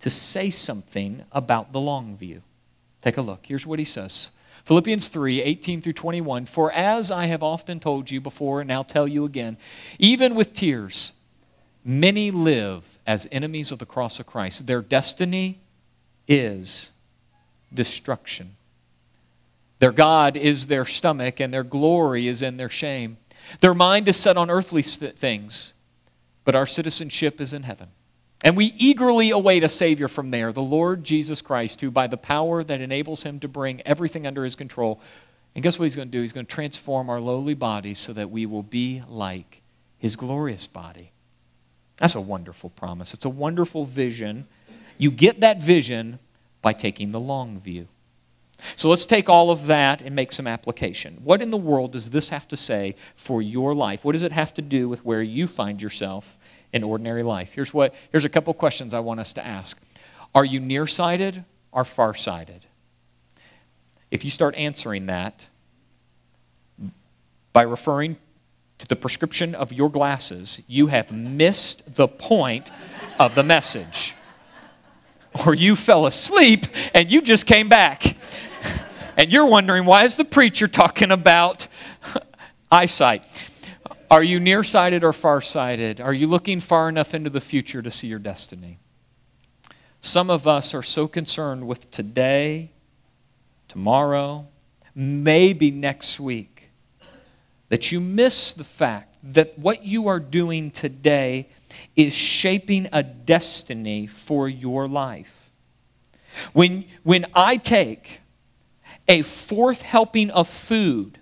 to 0.00 0.10
say 0.10 0.50
something 0.50 1.24
about 1.30 1.72
the 1.72 1.80
long 1.80 2.16
view. 2.16 2.42
Take 3.00 3.16
a 3.16 3.22
look. 3.22 3.46
Here's 3.46 3.66
what 3.66 3.78
he 3.78 3.84
says 3.84 4.32
Philippians 4.68 5.08
3 5.08 5.40
18 5.40 5.80
through 5.80 5.94
21. 5.94 6.44
For 6.44 6.70
as 6.72 7.10
I 7.10 7.24
have 7.24 7.42
often 7.42 7.80
told 7.80 8.10
you 8.10 8.20
before, 8.20 8.60
and 8.60 8.68
now 8.68 8.82
tell 8.82 9.08
you 9.08 9.24
again, 9.24 9.56
even 9.98 10.34
with 10.34 10.52
tears, 10.52 11.14
many 11.82 12.30
live 12.30 12.98
as 13.06 13.26
enemies 13.32 13.72
of 13.72 13.78
the 13.78 13.86
cross 13.86 14.20
of 14.20 14.26
Christ. 14.26 14.66
Their 14.66 14.82
destiny 14.82 15.58
is 16.28 16.92
destruction. 17.72 18.48
Their 19.78 19.90
God 19.92 20.36
is 20.36 20.66
their 20.66 20.84
stomach, 20.84 21.40
and 21.40 21.54
their 21.54 21.64
glory 21.64 22.28
is 22.28 22.42
in 22.42 22.58
their 22.58 22.68
shame. 22.68 23.16
Their 23.60 23.72
mind 23.72 24.06
is 24.06 24.18
set 24.18 24.36
on 24.36 24.50
earthly 24.50 24.82
things 24.82 25.72
but 26.48 26.54
our 26.54 26.64
citizenship 26.64 27.42
is 27.42 27.52
in 27.52 27.62
heaven. 27.62 27.88
And 28.44 28.56
we 28.56 28.72
eagerly 28.76 29.30
await 29.30 29.64
a 29.64 29.68
Savior 29.68 30.06
from 30.06 30.30
there, 30.30 30.52
the 30.52 30.62
Lord 30.62 31.02
Jesus 31.02 31.42
Christ, 31.42 31.80
who, 31.80 31.90
by 31.90 32.06
the 32.06 32.16
power 32.16 32.62
that 32.62 32.80
enables 32.80 33.24
him 33.24 33.40
to 33.40 33.48
bring 33.48 33.82
everything 33.82 34.26
under 34.26 34.44
his 34.44 34.54
control, 34.54 35.00
and 35.54 35.62
guess 35.62 35.78
what 35.78 35.86
he's 35.86 35.96
going 35.96 36.08
to 36.08 36.12
do? 36.12 36.22
He's 36.22 36.32
going 36.32 36.46
to 36.46 36.54
transform 36.54 37.10
our 37.10 37.20
lowly 37.20 37.54
bodies 37.54 37.98
so 37.98 38.12
that 38.12 38.30
we 38.30 38.46
will 38.46 38.62
be 38.62 39.02
like 39.08 39.60
his 39.98 40.14
glorious 40.14 40.68
body. 40.68 41.10
That's 41.96 42.14
a 42.14 42.20
wonderful 42.20 42.70
promise. 42.70 43.12
It's 43.12 43.24
a 43.24 43.30
wonderful 43.30 43.84
vision. 43.84 44.46
You 44.98 45.10
get 45.10 45.40
that 45.40 45.60
vision 45.60 46.20
by 46.62 46.74
taking 46.74 47.10
the 47.10 47.18
long 47.18 47.58
view. 47.58 47.88
So 48.76 48.88
let's 48.88 49.06
take 49.06 49.28
all 49.28 49.50
of 49.50 49.66
that 49.66 50.02
and 50.02 50.14
make 50.14 50.30
some 50.30 50.46
application. 50.46 51.18
What 51.24 51.42
in 51.42 51.50
the 51.50 51.56
world 51.56 51.92
does 51.92 52.10
this 52.10 52.30
have 52.30 52.46
to 52.48 52.56
say 52.56 52.94
for 53.14 53.42
your 53.42 53.74
life? 53.74 54.04
What 54.04 54.12
does 54.12 54.22
it 54.22 54.32
have 54.32 54.54
to 54.54 54.62
do 54.62 54.88
with 54.88 55.04
where 55.04 55.22
you 55.22 55.46
find 55.46 55.82
yourself 55.82 56.38
in 56.72 56.84
ordinary 56.84 57.22
life? 57.22 57.54
Here's, 57.54 57.72
what, 57.72 57.94
here's 58.10 58.24
a 58.24 58.28
couple 58.28 58.52
questions 58.54 58.94
I 58.94 59.00
want 59.00 59.20
us 59.20 59.32
to 59.34 59.46
ask 59.46 59.82
Are 60.34 60.44
you 60.44 60.60
nearsighted 60.60 61.44
or 61.72 61.84
farsighted? 61.84 62.66
If 64.10 64.24
you 64.24 64.30
start 64.30 64.54
answering 64.56 65.06
that 65.06 65.48
by 67.52 67.62
referring 67.62 68.16
to 68.78 68.86
the 68.86 68.96
prescription 68.96 69.54
of 69.54 69.72
your 69.72 69.90
glasses, 69.90 70.62
you 70.68 70.86
have 70.86 71.12
missed 71.12 71.96
the 71.96 72.08
point 72.08 72.70
of 73.18 73.34
the 73.34 73.42
message. 73.42 74.14
Or 75.46 75.54
you 75.54 75.76
fell 75.76 76.06
asleep 76.06 76.66
and 76.94 77.10
you 77.10 77.20
just 77.20 77.46
came 77.46 77.68
back. 77.68 78.16
And 79.16 79.32
you're 79.32 79.46
wondering, 79.46 79.84
why 79.84 80.04
is 80.04 80.16
the 80.16 80.24
preacher 80.24 80.68
talking 80.68 81.10
about 81.10 81.66
eyesight? 82.70 83.47
Are 84.10 84.22
you 84.22 84.40
nearsighted 84.40 85.04
or 85.04 85.12
farsighted? 85.12 86.00
Are 86.00 86.14
you 86.14 86.26
looking 86.26 86.60
far 86.60 86.88
enough 86.88 87.12
into 87.12 87.28
the 87.28 87.42
future 87.42 87.82
to 87.82 87.90
see 87.90 88.06
your 88.06 88.18
destiny? 88.18 88.78
Some 90.00 90.30
of 90.30 90.46
us 90.46 90.74
are 90.74 90.82
so 90.82 91.06
concerned 91.06 91.66
with 91.66 91.90
today, 91.90 92.70
tomorrow, 93.66 94.46
maybe 94.94 95.70
next 95.70 96.18
week, 96.18 96.70
that 97.68 97.92
you 97.92 98.00
miss 98.00 98.54
the 98.54 98.64
fact 98.64 99.16
that 99.34 99.58
what 99.58 99.84
you 99.84 100.08
are 100.08 100.20
doing 100.20 100.70
today 100.70 101.50
is 101.94 102.14
shaping 102.14 102.88
a 102.92 103.02
destiny 103.02 104.06
for 104.06 104.48
your 104.48 104.86
life. 104.86 105.50
When, 106.54 106.86
when 107.02 107.26
I 107.34 107.58
take 107.58 108.20
a 109.06 109.20
fourth 109.20 109.82
helping 109.82 110.30
of 110.30 110.48
food 110.48 111.17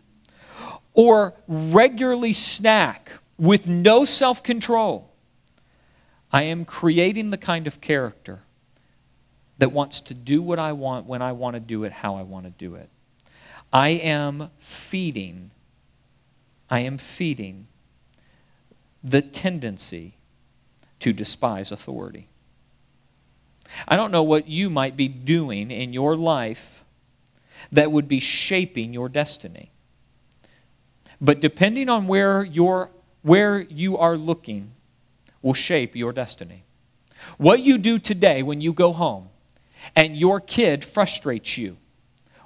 or 0.96 1.34
regularly 1.46 2.32
snack 2.32 3.12
with 3.38 3.68
no 3.68 4.04
self 4.04 4.42
control, 4.42 5.12
I 6.32 6.42
am 6.42 6.64
creating 6.64 7.30
the 7.30 7.36
kind 7.36 7.66
of 7.66 7.80
character 7.80 8.40
that 9.58 9.72
wants 9.72 10.00
to 10.00 10.14
do 10.14 10.42
what 10.42 10.58
I 10.58 10.72
want 10.72 11.06
when 11.06 11.22
I 11.22 11.32
want 11.32 11.54
to 11.54 11.60
do 11.60 11.84
it, 11.84 11.92
how 11.92 12.16
I 12.16 12.22
want 12.22 12.46
to 12.46 12.50
do 12.50 12.74
it. 12.74 12.88
I 13.72 13.90
am 13.90 14.50
feeding, 14.58 15.50
I 16.68 16.80
am 16.80 16.98
feeding 16.98 17.68
the 19.04 19.22
tendency 19.22 20.14
to 21.00 21.12
despise 21.12 21.70
authority. 21.70 22.28
I 23.86 23.96
don't 23.96 24.10
know 24.10 24.22
what 24.22 24.48
you 24.48 24.70
might 24.70 24.96
be 24.96 25.08
doing 25.08 25.70
in 25.70 25.92
your 25.92 26.16
life 26.16 26.84
that 27.70 27.92
would 27.92 28.08
be 28.08 28.20
shaping 28.20 28.94
your 28.94 29.08
destiny. 29.08 29.68
But 31.20 31.40
depending 31.40 31.88
on 31.88 32.06
where, 32.06 32.44
you 32.44 32.88
where 33.22 33.60
you 33.60 33.96
are 33.98 34.16
looking 34.16 34.72
will 35.42 35.54
shape 35.54 35.96
your 35.96 36.12
destiny. 36.12 36.64
What 37.38 37.60
you 37.60 37.78
do 37.78 37.98
today 37.98 38.42
when 38.42 38.60
you 38.60 38.72
go 38.72 38.92
home 38.92 39.28
and 39.94 40.16
your 40.16 40.40
kid 40.40 40.84
frustrates 40.84 41.56
you, 41.56 41.76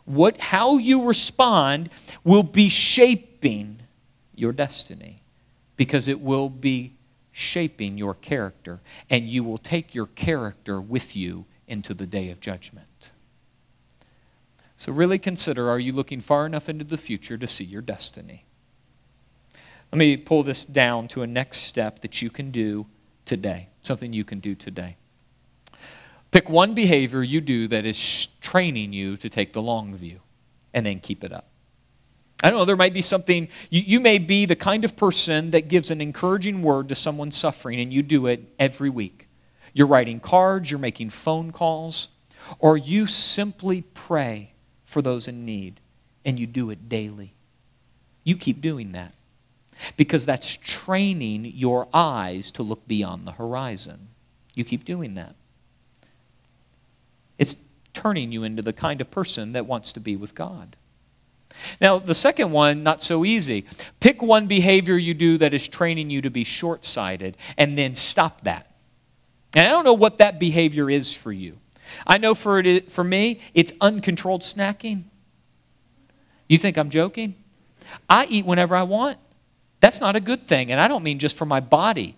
what, 0.05 0.39
how 0.39 0.79
you 0.79 1.07
respond 1.07 1.91
will 2.25 2.43
be 2.43 2.69
shaping 2.69 3.81
your 4.35 4.53
destiny 4.53 5.23
because 5.77 6.09
it 6.09 6.21
will 6.21 6.49
be 6.49 6.93
shaping 7.33 7.97
your 7.97 8.15
character, 8.15 8.81
and 9.09 9.27
you 9.27 9.45
will 9.45 9.59
take 9.59 9.95
your 9.95 10.07
character 10.07 10.81
with 10.81 11.17
you 11.17 11.47
into 11.69 11.95
the 11.95 12.07
day 12.07 12.31
of 12.31 12.41
judgment. 12.41 13.11
So, 14.77 14.93
really 14.93 15.19
consider 15.19 15.71
are 15.71 15.79
you 15.79 15.93
looking 15.93 16.21
far 16.21 16.45
enough 16.45 16.69
into 16.69 16.85
the 16.85 16.99
future 16.99 17.39
to 17.39 17.47
see 17.47 17.65
your 17.65 17.83
destiny? 17.83 18.45
Let 19.93 19.99
me 19.99 20.17
pull 20.17 20.43
this 20.43 20.65
down 20.65 21.09
to 21.09 21.23
a 21.23 21.27
next 21.27 21.59
step 21.59 22.01
that 22.01 22.23
you 22.23 22.31
can 22.31 22.51
do 22.51 22.87
today, 23.25 23.69
something 23.83 24.13
you 24.13 24.25
can 24.25 24.39
do 24.39 24.55
today. 24.55 24.97
Pick 26.31 26.49
one 26.49 26.75
behavior 26.75 27.23
you 27.23 27.41
do 27.41 27.67
that 27.69 27.85
is 27.85 28.29
training 28.41 28.93
you 28.93 29.17
to 29.17 29.29
take 29.29 29.53
the 29.53 29.63
long 29.63 29.95
view, 29.97 30.21
and 30.73 30.87
then 30.87 31.01
keep 31.01 31.25
it 31.25 31.33
up. 31.33 31.49
I 32.43 32.51
don't 32.51 32.61
know, 32.61 32.65
there 32.65 32.77
might 32.77 32.95
be 32.95 33.03
something, 33.03 33.49
you, 33.69 33.81
you 33.81 34.01
may 34.01 34.19
be 34.19 34.47
the 34.47 34.57
kind 34.57 34.85
of 34.85 34.97
person 34.97 35.51
that 35.51 35.69
gives 35.69 35.91
an 35.91 36.01
encouraging 36.01 36.63
word 36.63 36.89
to 36.89 36.95
someone 36.95 37.33
suffering, 37.33 37.81
and 37.81 37.93
you 37.93 38.03
do 38.03 38.27
it 38.29 38.55
every 38.59 38.91
week. 38.91 39.29
You're 39.73 39.89
writing 39.89 40.21
cards, 40.21 40.71
you're 40.71 40.81
making 40.81 41.11
phone 41.11 41.53
calls, 41.53 42.09
Or 42.59 42.77
you 42.77 43.07
simply 43.07 43.83
pray 43.83 44.53
for 44.85 45.03
those 45.03 45.29
in 45.29 45.45
need 45.45 45.81
and 46.25 46.39
you 46.39 46.47
do 46.47 46.71
it 46.71 46.89
daily. 46.89 47.35
You 48.25 48.37
keep 48.37 48.61
doing 48.61 48.93
that 48.93 49.15
because 49.97 50.27
that's 50.27 50.57
training 50.57 51.47
your 51.47 51.89
eyes 51.93 52.51
to 52.53 52.63
look 52.63 52.87
beyond 52.87 53.27
the 53.27 53.33
horizon. 53.33 54.09
You 54.55 54.65
keep 54.65 54.85
doing 54.85 55.15
that. 55.15 55.35
It's 57.39 57.67
turning 57.95 58.33
you 58.33 58.45
into 58.45 58.63
the 58.63 58.73
kind 58.73 59.01
of 59.01 59.11
person 59.11 59.53
that 59.53 59.67
wants 59.67 59.93
to 59.93 60.01
be 60.01 60.17
with 60.17 60.35
God. 60.35 60.77
Now, 61.81 61.99
the 61.99 62.15
second 62.15 62.53
one, 62.53 62.83
not 62.83 63.03
so 63.03 63.25
easy. 63.25 63.65
Pick 63.99 64.23
one 64.23 64.47
behavior 64.47 64.97
you 64.97 65.15
do 65.15 65.39
that 65.39 65.53
is 65.53 65.69
training 65.69 66.11
you 66.11 66.23
to 66.23 66.31
be 66.31 66.45
short 66.45 66.85
sighted, 66.85 67.37
and 67.57 67.77
then 67.77 67.95
stop 67.95 68.43
that. 68.43 68.71
And 69.55 69.67
I 69.67 69.71
don't 69.71 69.85
know 69.85 69.95
what 69.95 70.19
that 70.19 70.39
behavior 70.39 70.89
is 70.89 71.15
for 71.15 71.33
you. 71.33 71.59
I 72.07 72.19
know 72.19 72.35
for, 72.35 72.61
it, 72.61 72.93
for 72.93 73.03
me, 73.03 73.41
it's 73.53 73.73
uncontrolled 73.81 74.43
snacking. 74.43 75.05
You 76.49 76.59
think 76.59 76.77
I'm 76.77 76.91
joking? 76.91 77.35
I 78.09 78.27
eat 78.27 78.45
whenever 78.45 78.77
I 78.77 78.85
want. 78.85 79.19
That's 79.81 80.01
not 80.01 80.15
a 80.15 80.21
good 80.21 80.41
thing, 80.41 80.71
and 80.71 80.81
I 80.81 80.89
don't 80.89 81.03
mean 81.03 81.19
just 81.19 81.37
for 81.37 81.47
my 81.47 81.61
body. 81.61 82.17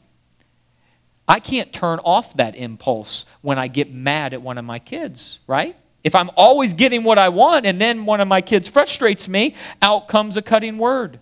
I 1.28 1.40
can't 1.40 1.72
turn 1.72 2.00
off 2.00 2.34
that 2.36 2.56
impulse 2.56 3.26
when 3.40 3.58
I 3.58 3.68
get 3.68 3.92
mad 3.92 4.34
at 4.34 4.42
one 4.42 4.58
of 4.58 4.64
my 4.64 4.78
kids, 4.78 5.38
right? 5.46 5.76
If 6.02 6.14
I'm 6.14 6.30
always 6.36 6.74
getting 6.74 7.04
what 7.04 7.18
I 7.18 7.28
want 7.28 7.64
and 7.64 7.80
then 7.80 8.04
one 8.04 8.20
of 8.20 8.26
my 8.26 8.40
kids 8.40 8.68
frustrates 8.68 9.28
me, 9.28 9.54
out 9.80 10.08
comes 10.08 10.36
a 10.36 10.42
cutting 10.42 10.78
word. 10.78 11.20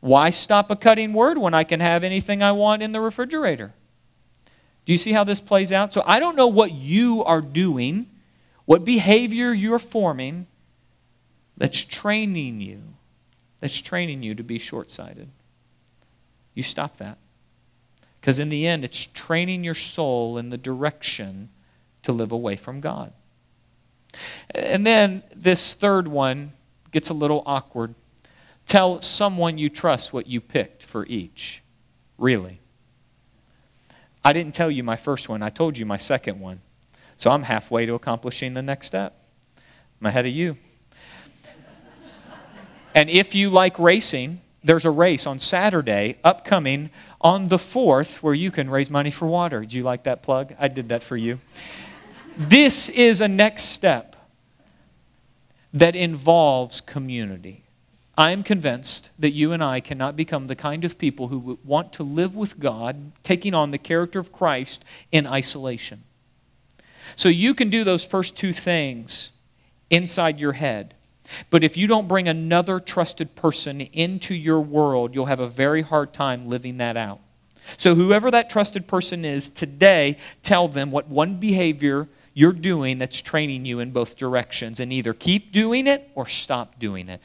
Why 0.00 0.30
stop 0.30 0.70
a 0.70 0.76
cutting 0.76 1.12
word 1.12 1.38
when 1.38 1.54
I 1.54 1.64
can 1.64 1.80
have 1.80 2.02
anything 2.02 2.42
I 2.42 2.52
want 2.52 2.82
in 2.82 2.92
the 2.92 3.00
refrigerator? 3.00 3.72
Do 4.84 4.92
you 4.92 4.98
see 4.98 5.12
how 5.12 5.24
this 5.24 5.40
plays 5.40 5.72
out? 5.72 5.92
So 5.92 6.02
I 6.04 6.20
don't 6.20 6.36
know 6.36 6.48
what 6.48 6.72
you 6.72 7.24
are 7.24 7.40
doing, 7.40 8.10
what 8.64 8.84
behavior 8.84 9.52
you're 9.52 9.78
forming 9.78 10.46
that's 11.56 11.84
training 11.84 12.60
you, 12.60 12.82
that's 13.60 13.80
training 13.80 14.22
you 14.22 14.34
to 14.34 14.42
be 14.42 14.58
short 14.58 14.90
sighted. 14.90 15.30
You 16.54 16.62
stop 16.62 16.96
that. 16.98 17.18
Because 18.20 18.38
in 18.38 18.48
the 18.48 18.66
end, 18.66 18.84
it's 18.84 19.06
training 19.06 19.64
your 19.64 19.74
soul 19.74 20.38
in 20.38 20.48
the 20.48 20.56
direction 20.56 21.50
to 22.04 22.12
live 22.12 22.32
away 22.32 22.56
from 22.56 22.80
God. 22.80 23.12
And 24.54 24.86
then 24.86 25.22
this 25.34 25.74
third 25.74 26.08
one 26.08 26.52
gets 26.90 27.10
a 27.10 27.14
little 27.14 27.42
awkward. 27.44 27.94
Tell 28.66 29.00
someone 29.00 29.58
you 29.58 29.68
trust 29.68 30.12
what 30.12 30.26
you 30.26 30.40
picked 30.40 30.82
for 30.82 31.04
each. 31.06 31.62
Really. 32.16 32.60
I 34.24 34.32
didn't 34.32 34.54
tell 34.54 34.70
you 34.70 34.82
my 34.82 34.96
first 34.96 35.28
one, 35.28 35.42
I 35.42 35.50
told 35.50 35.76
you 35.76 35.84
my 35.84 35.98
second 35.98 36.40
one. 36.40 36.60
So 37.16 37.30
I'm 37.30 37.42
halfway 37.42 37.84
to 37.86 37.94
accomplishing 37.94 38.54
the 38.54 38.62
next 38.62 38.86
step. 38.86 39.14
I'm 40.00 40.06
ahead 40.06 40.26
of 40.26 40.32
you. 40.32 40.56
and 42.94 43.10
if 43.10 43.34
you 43.34 43.50
like 43.50 43.78
racing, 43.78 44.40
there's 44.64 44.86
a 44.86 44.90
race 44.90 45.26
on 45.26 45.38
Saturday 45.38 46.16
upcoming 46.24 46.90
on 47.20 47.48
the 47.48 47.58
4th 47.58 48.16
where 48.16 48.34
you 48.34 48.50
can 48.50 48.70
raise 48.70 48.90
money 48.90 49.10
for 49.10 49.28
water. 49.28 49.64
Do 49.64 49.76
you 49.76 49.82
like 49.82 50.04
that 50.04 50.22
plug? 50.22 50.54
I 50.58 50.68
did 50.68 50.88
that 50.88 51.02
for 51.02 51.16
you. 51.16 51.38
This 52.36 52.88
is 52.88 53.20
a 53.20 53.28
next 53.28 53.64
step 53.64 54.16
that 55.72 55.94
involves 55.94 56.80
community. 56.80 57.64
I 58.16 58.30
am 58.30 58.42
convinced 58.42 59.10
that 59.18 59.32
you 59.32 59.52
and 59.52 59.62
I 59.62 59.80
cannot 59.80 60.16
become 60.16 60.46
the 60.46 60.56
kind 60.56 60.84
of 60.84 60.98
people 60.98 61.28
who 61.28 61.58
want 61.64 61.92
to 61.94 62.02
live 62.02 62.34
with 62.34 62.58
God, 62.58 63.12
taking 63.22 63.54
on 63.54 63.70
the 63.70 63.78
character 63.78 64.18
of 64.18 64.32
Christ 64.32 64.84
in 65.12 65.26
isolation. 65.26 66.04
So 67.16 67.28
you 67.28 67.54
can 67.54 67.70
do 67.70 67.84
those 67.84 68.06
first 68.06 68.38
two 68.38 68.52
things 68.52 69.32
inside 69.90 70.38
your 70.38 70.52
head. 70.52 70.93
But 71.50 71.64
if 71.64 71.76
you 71.76 71.86
don't 71.86 72.08
bring 72.08 72.28
another 72.28 72.80
trusted 72.80 73.34
person 73.34 73.80
into 73.80 74.34
your 74.34 74.60
world, 74.60 75.14
you'll 75.14 75.26
have 75.26 75.40
a 75.40 75.48
very 75.48 75.82
hard 75.82 76.12
time 76.12 76.48
living 76.48 76.78
that 76.78 76.96
out. 76.96 77.20
So, 77.76 77.94
whoever 77.94 78.30
that 78.30 78.50
trusted 78.50 78.86
person 78.86 79.24
is 79.24 79.48
today, 79.48 80.18
tell 80.42 80.68
them 80.68 80.90
what 80.90 81.08
one 81.08 81.36
behavior 81.36 82.08
you're 82.34 82.52
doing 82.52 82.98
that's 82.98 83.22
training 83.22 83.64
you 83.64 83.80
in 83.80 83.92
both 83.92 84.16
directions 84.16 84.80
and 84.80 84.92
either 84.92 85.14
keep 85.14 85.52
doing 85.52 85.86
it 85.86 86.10
or 86.14 86.26
stop 86.26 86.78
doing 86.78 87.08
it. 87.08 87.20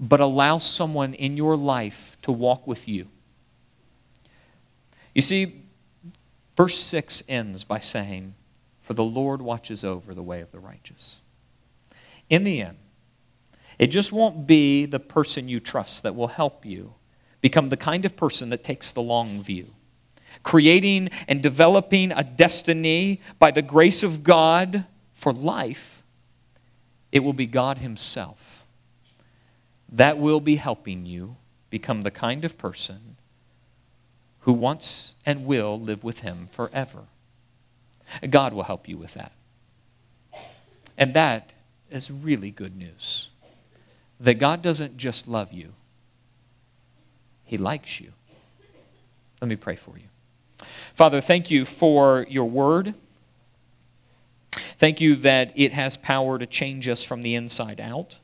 But 0.00 0.20
allow 0.20 0.58
someone 0.58 1.12
in 1.12 1.36
your 1.36 1.56
life 1.56 2.16
to 2.22 2.32
walk 2.32 2.66
with 2.66 2.88
you. 2.88 3.08
You 5.14 5.22
see, 5.22 5.62
verse 6.56 6.78
6 6.78 7.24
ends 7.28 7.64
by 7.64 7.80
saying, 7.80 8.34
For 8.80 8.94
the 8.94 9.04
Lord 9.04 9.42
watches 9.42 9.82
over 9.82 10.14
the 10.14 10.22
way 10.22 10.40
of 10.40 10.52
the 10.52 10.60
righteous. 10.60 11.20
In 12.30 12.44
the 12.44 12.62
end, 12.62 12.78
it 13.78 13.88
just 13.88 14.12
won't 14.12 14.46
be 14.46 14.86
the 14.86 15.00
person 15.00 15.48
you 15.48 15.60
trust 15.60 16.02
that 16.02 16.16
will 16.16 16.28
help 16.28 16.64
you 16.64 16.94
become 17.40 17.68
the 17.68 17.76
kind 17.76 18.04
of 18.04 18.16
person 18.16 18.50
that 18.50 18.64
takes 18.64 18.92
the 18.92 19.02
long 19.02 19.40
view 19.42 19.74
creating 20.42 21.10
and 21.26 21.42
developing 21.42 22.12
a 22.12 22.22
destiny 22.22 23.20
by 23.38 23.50
the 23.50 23.62
grace 23.62 24.02
of 24.02 24.22
God 24.22 24.84
for 25.12 25.32
life, 25.32 26.02
it 27.10 27.20
will 27.20 27.32
be 27.32 27.46
God 27.46 27.78
Himself 27.78 28.58
that 29.90 30.18
will 30.18 30.40
be 30.40 30.56
helping 30.56 31.06
you 31.06 31.36
become 31.70 32.02
the 32.02 32.10
kind 32.10 32.44
of 32.44 32.58
person 32.58 33.16
who 34.40 34.52
wants 34.52 35.14
and 35.24 35.46
will 35.46 35.80
live 35.80 36.04
with 36.04 36.20
Him 36.20 36.46
forever. 36.46 37.04
God 38.28 38.52
will 38.52 38.64
help 38.64 38.88
you 38.88 38.96
with 38.96 39.14
that. 39.14 39.32
And 40.96 41.14
that 41.14 41.54
is 41.90 42.10
really 42.10 42.50
good 42.50 42.76
news. 42.76 43.30
That 44.20 44.34
God 44.34 44.62
doesn't 44.62 44.96
just 44.96 45.28
love 45.28 45.52
you, 45.52 45.72
He 47.44 47.56
likes 47.56 48.00
you. 48.00 48.12
Let 49.40 49.48
me 49.48 49.56
pray 49.56 49.76
for 49.76 49.96
you. 49.96 50.08
Father, 50.64 51.20
thank 51.20 51.50
you 51.50 51.64
for 51.64 52.26
your 52.28 52.46
word. 52.46 52.94
Thank 54.52 55.00
you 55.00 55.14
that 55.16 55.52
it 55.54 55.72
has 55.72 55.96
power 55.96 56.38
to 56.38 56.46
change 56.46 56.88
us 56.88 57.04
from 57.04 57.22
the 57.22 57.34
inside 57.34 57.80
out. 57.80 58.18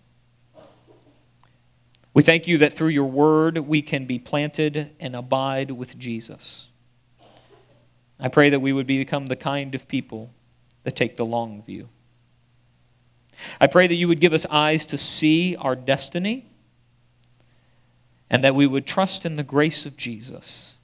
We 2.13 2.23
thank 2.23 2.47
you 2.47 2.59
that 2.59 2.73
through 2.73 2.89
your 2.89 3.07
word 3.07 3.59
we 3.59 3.83
can 3.83 4.07
be 4.07 4.21
planted 4.21 4.91
and 5.01 5.17
abide 5.17 5.73
with 5.73 5.99
Jesus. 5.99 6.69
I 8.21 8.29
pray 8.29 8.51
that 8.51 8.61
we 8.61 8.73
would 8.73 8.87
become 8.87 9.27
the 9.27 9.37
kind 9.37 9.75
of 9.75 9.89
people 9.89 10.31
that 10.85 10.95
take 10.95 11.17
the 11.17 11.27
long 11.27 11.63
view. 11.63 11.89
I 13.61 13.67
pray 13.67 13.87
that 13.87 13.95
you 13.95 14.09
would 14.09 14.21
give 14.21 14.33
us 14.33 14.47
eyes 14.51 14.87
to 14.87 14.99
see 14.99 15.57
our 15.57 15.77
destiny 15.77 16.47
and 18.31 18.43
that 18.43 18.55
we 18.55 18.67
would 18.67 18.87
trust 18.87 19.25
in 19.25 19.37
the 19.37 19.43
grace 19.43 19.87
of 19.87 19.97
Jesus 19.97 20.77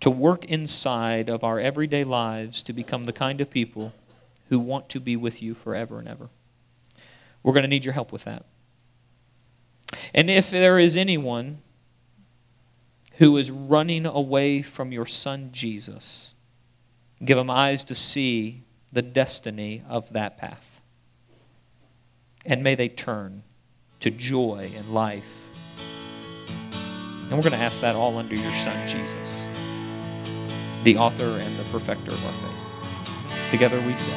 to 0.00 0.10
work 0.10 0.44
inside 0.46 1.28
of 1.28 1.44
our 1.44 1.60
everyday 1.60 2.04
lives 2.04 2.62
to 2.62 2.72
become 2.72 3.04
the 3.04 3.12
kind 3.12 3.40
of 3.40 3.50
people 3.50 3.92
who 4.48 4.58
want 4.58 4.88
to 4.88 5.00
be 5.00 5.16
with 5.16 5.42
you 5.42 5.54
forever 5.54 5.98
and 5.98 6.08
ever. 6.08 6.28
We're 7.42 7.52
going 7.52 7.62
to 7.62 7.68
need 7.68 7.84
your 7.84 7.94
help 7.94 8.12
with 8.12 8.24
that. 8.24 8.44
And 10.14 10.30
if 10.30 10.50
there 10.50 10.78
is 10.78 10.96
anyone 10.96 11.58
who 13.18 13.36
is 13.36 13.50
running 13.50 14.06
away 14.06 14.62
from 14.62 14.92
your 14.92 15.06
son 15.06 15.50
Jesus, 15.52 16.34
give 17.24 17.36
them 17.36 17.50
eyes 17.50 17.84
to 17.84 17.94
see 17.94 18.62
the 18.92 19.02
destiny 19.02 19.82
of 19.88 20.12
that 20.12 20.38
path. 20.38 20.69
And 22.46 22.62
may 22.62 22.74
they 22.74 22.88
turn 22.88 23.42
to 24.00 24.10
joy 24.10 24.72
and 24.74 24.92
life. 24.94 25.50
And 27.22 27.32
we're 27.32 27.42
going 27.42 27.52
to 27.52 27.58
ask 27.58 27.80
that 27.82 27.94
all 27.94 28.16
under 28.18 28.34
your 28.34 28.54
son 28.54 28.86
Jesus 28.86 29.46
the 30.84 30.96
author 30.96 31.38
and 31.38 31.58
the 31.58 31.64
perfecter 31.64 32.10
of 32.10 32.24
our 32.24 32.32
faith. 32.32 33.50
Together 33.50 33.80
we 33.82 33.94
say, 33.94 34.16